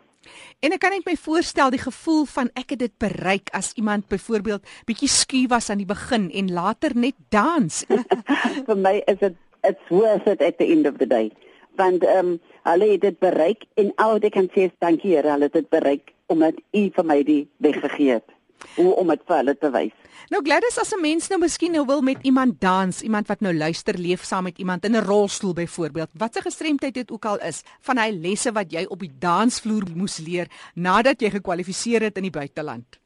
En 0.59 0.73
ek 0.75 0.81
kan 0.83 0.91
net 0.91 1.05
my 1.07 1.15
voorstel 1.15 1.71
die 1.71 1.81
gevoel 1.81 2.25
van 2.27 2.49
ek 2.59 2.73
het 2.75 2.81
dit 2.81 2.93
bereik 2.99 3.51
as 3.55 3.71
iemand 3.79 4.09
byvoorbeeld 4.11 4.65
bietjie 4.89 5.09
skuw 5.11 5.47
was 5.53 5.69
aan 5.71 5.79
die 5.83 5.87
begin 5.87 6.27
en 6.35 6.51
later 6.53 6.95
net 6.97 7.15
dans. 7.31 7.83
Vir 8.67 8.79
my 8.79 8.97
is 9.07 9.21
dit 9.23 9.37
it's 9.67 9.91
worth 9.91 10.27
it 10.27 10.41
at 10.41 10.59
the 10.59 10.67
end 10.71 10.87
of 10.87 10.99
the 10.99 11.07
day. 11.07 11.31
Want 11.79 12.03
ehm 12.03 12.35
um, 12.35 12.39
hulle 12.67 12.87
het 12.91 13.01
dit 13.01 13.19
bereik 13.19 13.63
en 13.79 13.93
al 13.95 14.17
wat 14.17 14.25
ek 14.27 14.35
kan 14.35 14.49
sê 14.51 14.67
is 14.67 14.79
dankie 14.83 15.13
Here, 15.15 15.29
hulle 15.31 15.47
het 15.47 15.55
dit 15.55 15.69
bereik 15.71 16.11
omdat 16.27 16.57
U 16.75 16.81
vir 16.95 17.05
my 17.07 17.21
die 17.23 17.43
weg 17.63 17.79
gegee 17.79 18.17
het 18.17 18.36
hoe 18.77 18.93
om 19.01 19.11
dit 19.13 19.23
vir 19.27 19.39
hulle 19.41 19.55
te 19.57 19.71
wys. 19.73 19.95
Nou 20.33 20.41
Gladys 20.43 20.77
as 20.81 20.93
'n 20.93 21.01
mens 21.01 21.29
nou 21.29 21.39
miskien 21.39 21.71
nou 21.71 21.85
wil 21.85 22.01
met 22.01 22.17
iemand 22.21 22.59
dans, 22.61 23.01
iemand 23.01 23.27
wat 23.27 23.41
nou 23.41 23.53
luister, 23.53 23.97
leef 23.97 24.23
saam 24.23 24.43
met 24.43 24.57
iemand 24.57 24.85
in 24.85 24.95
'n 24.95 25.05
rolstoel 25.05 25.53
byvoorbeeld. 25.53 26.09
Wat 26.13 26.35
'n 26.35 26.41
gestremdheid 26.41 26.93
dit 26.93 27.11
ook 27.11 27.25
al 27.25 27.39
is, 27.39 27.63
van 27.81 27.97
hy 27.97 28.09
lesse 28.11 28.51
wat 28.51 28.71
jy 28.71 28.85
op 28.89 28.99
die 28.99 29.11
dansvloer 29.19 29.83
moes 29.95 30.17
leer 30.17 30.47
nadat 30.73 31.21
jy 31.21 31.29
gekwalifiseer 31.29 32.01
het 32.01 32.17
in 32.17 32.23
die 32.23 32.39
buiteland. 32.39 32.99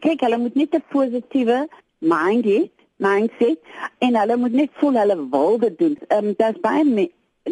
Kyk, 0.00 0.20
hulle 0.20 0.38
moet 0.38 0.54
net 0.54 0.74
'n 0.74 0.84
positiewe 0.88 1.68
mind 1.98 2.44
hê, 2.44 2.70
mindset 2.96 3.58
en 3.98 4.16
hulle 4.16 4.36
moet 4.36 4.52
net 4.52 4.70
voel 4.72 4.94
hulle 4.98 5.28
wil 5.30 5.58
dit 5.58 5.78
doen. 5.78 5.98
Ehm 6.08 6.26
um, 6.26 6.34
daar's 6.36 6.60
baie 6.60 6.84
me, 6.84 7.10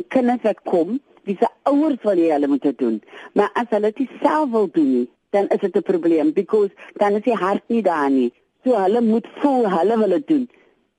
kinders 0.09 0.43
wat 0.43 0.61
kom, 0.65 1.01
wie 1.25 1.37
se 1.41 1.49
ouers 1.63 2.03
wil 2.03 2.17
hê 2.17 2.31
hulle 2.31 2.47
moet 2.47 2.63
dit 2.63 2.79
doen, 2.79 3.03
maar 3.35 3.51
as 3.55 3.67
hulle 3.71 3.93
dit 3.93 4.11
self 4.23 4.51
wil 4.51 4.69
doen 4.73 4.91
nie, 4.93 5.09
dan 5.37 5.49
is 5.55 5.63
dit 5.65 5.77
'n 5.77 5.89
probleem 5.93 6.33
because 6.33 6.73
dan 7.03 7.17
is 7.21 7.25
die 7.29 7.41
hart 7.45 7.65
nie 7.69 7.83
daar 7.83 8.11
nie. 8.11 8.33
So 8.65 8.75
hulle 8.85 9.01
moet 9.01 9.27
voel 9.41 9.71
hulle 9.71 9.99
wil 10.03 10.13
dit 10.19 10.27
doen. 10.27 10.49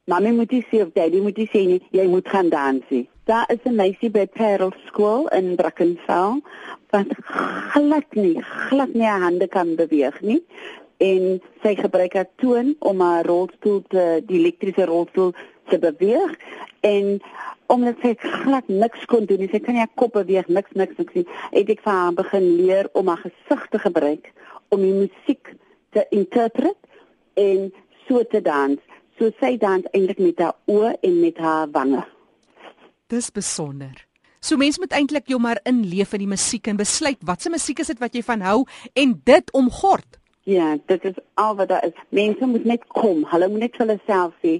Mamy 0.05 0.31
moet 0.31 0.51
jy 0.51 0.63
sê 0.69 0.81
of 0.85 0.91
daddy 0.93 1.19
moet 1.21 1.37
jy 1.37 1.47
sê 1.51 1.61
nie, 1.67 1.81
jy 1.91 2.07
moet 2.07 2.27
gaan 2.29 2.49
dansie. 2.49 3.09
Daar 3.25 3.45
is 3.51 3.63
'n 3.63 3.75
meisie 3.75 4.09
by 4.09 4.25
Parel 4.25 4.73
School 4.85 5.27
in 5.27 5.55
Brackenfell 5.55 6.41
wat 6.89 7.07
glad 7.73 8.09
nie, 8.11 8.41
glad 8.69 8.93
nie 8.93 9.03
haar 9.03 9.21
hande 9.21 9.47
kan 9.47 9.75
beweeg 9.75 10.21
nie 10.21 10.43
en 10.97 11.37
sy 11.61 11.75
gebruik 11.77 12.15
haar 12.17 12.29
toon 12.41 12.75
om 12.79 13.01
haar 13.01 13.25
rolstoel 13.25 13.83
te 13.89 14.05
die 14.25 14.39
elektriese 14.39 14.85
rolstoel 14.89 15.33
te 15.69 15.79
beweeg 15.79 16.33
en 16.87 17.17
omdat 17.67 17.99
sy 18.01 18.13
glad 18.19 18.67
niks 18.71 19.05
kon 19.11 19.25
doen 19.27 19.41
nie. 19.43 19.49
Sy 19.51 19.59
kan 19.63 19.75
nie 19.75 19.83
haar 19.83 19.95
kop 19.99 20.15
beweeg, 20.15 20.47
niks 20.47 20.75
niks 20.79 20.99
niks 20.99 21.15
nie. 21.17 21.25
Het 21.51 21.73
ek 21.75 21.83
vir 21.83 21.93
haar 21.93 22.15
begin 22.15 22.49
leer 22.59 22.89
om 22.97 23.11
haar 23.11 23.23
gesig 23.25 23.65
te 23.73 23.81
gebruik 23.83 24.31
om 24.75 24.83
die 24.83 24.95
musiek 24.95 25.53
te 25.95 26.05
interpret 26.15 26.77
en 27.39 27.69
so 28.07 28.23
te 28.23 28.41
dans. 28.43 28.79
So 29.17 29.31
sy 29.41 29.55
dans 29.59 29.87
eintlik 29.93 30.21
met 30.21 30.43
haar 30.43 30.55
oë 30.69 30.93
en 31.03 31.19
met 31.21 31.39
haar 31.41 31.71
wange. 31.73 32.03
Dis 33.11 33.31
besonder. 33.33 33.95
So 34.43 34.59
mense 34.59 34.79
moet 34.79 34.93
eintlik 34.93 35.27
jou 35.31 35.39
maar 35.41 35.59
inleef 35.67 36.13
in 36.15 36.23
die 36.23 36.29
musiek 36.29 36.67
en 36.69 36.79
besluit 36.79 37.19
watse 37.25 37.49
musiek 37.51 37.81
is 37.81 37.89
dit 37.91 37.99
wat 37.99 38.15
jy 38.15 38.21
van 38.23 38.45
hou 38.45 38.61
en 38.93 39.15
dit 39.25 39.53
omgord. 39.57 40.16
Ja, 40.47 40.77
dit 40.85 41.03
is 41.03 41.17
al 41.33 41.55
wat 41.55 41.67
daar 41.67 41.85
is. 41.85 41.95
Mense 42.09 42.45
moet 42.45 42.63
net 42.63 42.83
kom. 42.87 43.25
Hulle 43.27 43.49
moet 43.51 43.65
net 43.65 43.73
vir 43.75 43.83
hulle 43.85 43.99
self 44.07 44.35
sê, 44.39 44.53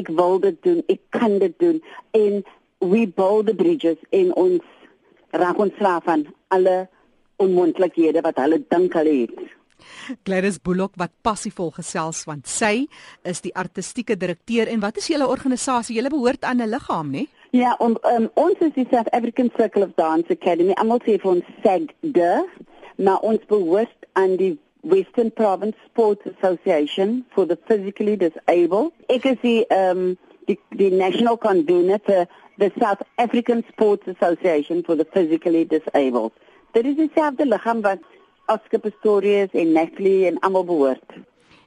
ek 0.00 0.08
wil 0.16 0.38
dit 0.40 0.56
doen, 0.64 0.78
ek 0.88 1.02
kan 1.12 1.36
dit 1.42 1.52
doen 1.60 1.82
en 2.16 2.38
we 2.80 3.04
build 3.06 3.50
the 3.50 3.54
bridges 3.54 4.00
in 4.08 4.32
ons 4.40 4.64
raak 5.36 5.60
ons 5.60 5.76
slaaf 5.76 6.08
aan 6.08 6.24
alle 6.48 6.86
onmoontlikhede 7.44 8.22
wat 8.24 8.40
hulle 8.40 8.62
dink 8.72 8.96
hulle 8.96 9.14
het. 9.24 9.44
Gladys 10.24 10.56
Bullock 10.64 10.96
wat 10.96 11.12
passievol 11.26 11.74
gesels 11.76 12.22
want 12.24 12.48
sy 12.48 12.86
is 13.28 13.44
die 13.44 13.52
artistieke 13.52 14.16
direkteur 14.16 14.70
en 14.72 14.80
wat 14.80 15.02
is 15.02 15.10
julle 15.12 15.28
organisasie? 15.28 15.98
Julle 15.98 16.12
behoort 16.14 16.44
aan 16.44 16.62
'n 16.62 16.72
liggaam, 16.72 17.10
né? 17.10 17.26
Ja, 17.50 17.76
en 17.78 17.98
um, 18.16 18.30
ons 18.34 18.58
is 18.58 18.72
die 18.74 18.88
South 18.90 19.10
African 19.12 19.50
Circle 19.56 19.84
of 19.84 19.94
Dance 19.94 20.32
Academy. 20.32 20.72
Almal 20.72 21.04
sê 21.04 21.20
vir 21.20 21.30
ons 21.30 21.44
SAGD, 21.62 22.20
maar 22.96 23.20
ons 23.20 23.44
behoort 23.46 24.08
aan 24.12 24.36
die 24.36 24.58
Western 24.84 25.30
Province 25.32 25.76
Sports 25.90 26.22
Association 26.36 27.24
for 27.34 27.46
the 27.46 27.58
Physically 27.66 28.16
Disabled. 28.16 28.92
Ek 29.08 29.24
is 29.24 29.40
die 29.42 29.64
um 29.72 30.14
die, 30.46 30.58
die 30.76 30.90
national 30.92 31.38
convener 31.40 31.98
for 32.04 32.26
the 32.58 32.70
South 32.78 33.02
African 33.16 33.64
Sports 33.72 34.06
Association 34.06 34.82
for 34.84 34.96
the 34.96 35.06
Physically 35.12 35.64
Disabled. 35.64 36.32
Dit 36.72 36.86
is 36.86 36.98
dieselfde 36.98 37.46
liggaam 37.46 37.80
wat 37.84 38.02
Oscar 38.46 38.80
Pistorius 38.80 39.52
en 39.52 39.72
Natalie 39.72 40.26
en 40.26 40.38
almal 40.38 40.64
behoort. 40.64 41.16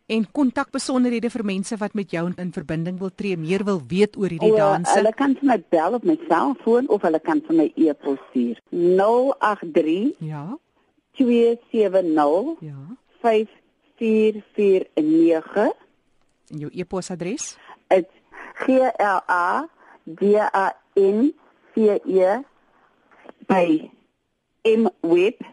En 0.08 0.24
kontakbesonderhede 0.32 1.30
vir 1.30 1.44
mense 1.44 1.76
wat 1.82 1.94
met 1.94 2.12
jou 2.16 2.22
in 2.30 2.52
verbinding 2.56 3.00
wil 3.00 3.12
tree, 3.12 3.36
meer 3.38 3.64
wil 3.68 3.82
weet 3.88 4.16
oor 4.16 4.32
hierdie 4.32 4.54
danse. 4.56 4.94
Hulle 4.96 5.12
kan 5.12 5.34
vir 5.36 5.50
my 5.50 5.58
bel 5.74 5.98
op 5.98 6.06
my 6.08 6.16
selfoon 6.30 6.88
of 6.88 7.04
hulle 7.04 7.20
kan 7.20 7.42
vir 7.48 7.58
my 7.58 7.68
e-pos 7.76 8.22
stuur. 8.30 8.62
083 8.72 10.16
Ja. 10.24 10.46
270 11.20 12.56
Ja. 12.64 12.80
5449 13.28 15.72
en 16.48 16.64
jou 16.64 16.72
e-posadres 16.74 17.58
is 17.90 18.06
g 18.64 18.66
l 18.82 19.22
a 19.28 19.68
d 20.04 20.22
a 20.40 20.76
n 20.96 21.34
c 21.74 21.76
e 22.06 22.44
by 23.48 23.92
mweb.co.za. 24.64 25.48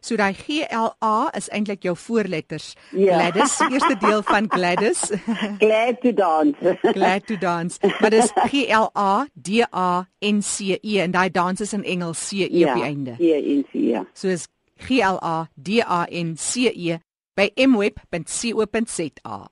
So 0.00 0.16
daai 0.16 0.34
G 0.36 0.64
L 0.70 0.90
A 1.04 1.30
is 1.36 1.48
eintlik 1.52 1.82
jou 1.84 1.96
voorletters. 1.96 2.74
Ja. 2.92 3.16
Gladys, 3.16 3.60
eerste 3.72 3.96
deel 4.00 4.22
van 4.22 4.50
Gladys. 4.52 5.12
Glad 5.64 6.00
to 6.00 6.12
dance. 6.12 6.76
Glad 6.98 7.26
to 7.26 7.36
dance. 7.36 7.78
Maar 8.00 8.10
dis 8.10 8.32
G 8.48 8.52
L 8.68 8.90
A 8.96 9.26
D 9.34 9.48
A 9.72 10.08
N 10.24 10.42
C 10.42 10.78
E 10.80 11.00
en 11.00 11.10
daai 11.10 11.30
dans 11.30 11.60
is 11.60 11.72
in 11.72 11.84
Engels 11.84 12.28
C 12.28 12.32
E 12.32 12.48
ja, 12.50 12.68
op 12.68 12.74
die 12.80 12.84
einde. 12.84 13.14
Ja, 13.18 13.40
N 13.40 13.64
C 13.72 13.74
E. 13.74 14.04
So 14.12 14.28
is 14.28 14.48
G 14.76 15.00
L 15.00 15.18
A 15.22 15.48
D 15.54 15.82
A 15.82 16.06
N 16.10 16.36
C 16.36 16.56
E 16.72 16.98
by 17.36 17.50
mweb.co.za. 17.66 19.50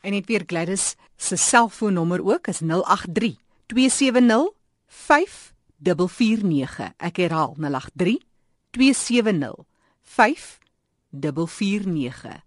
En 0.00 0.12
net 0.12 0.26
weer 0.26 0.42
Gladys 0.46 0.94
se 1.16 1.36
selfoonnommer 1.36 2.24
ook 2.24 2.46
is 2.46 2.58
083 2.58 3.36
270 3.66 4.50
5449. 4.86 6.92
Ek 6.96 7.16
herhaal 7.16 7.54
083 7.58 8.18
270 8.70 9.54
5449. 10.02 12.46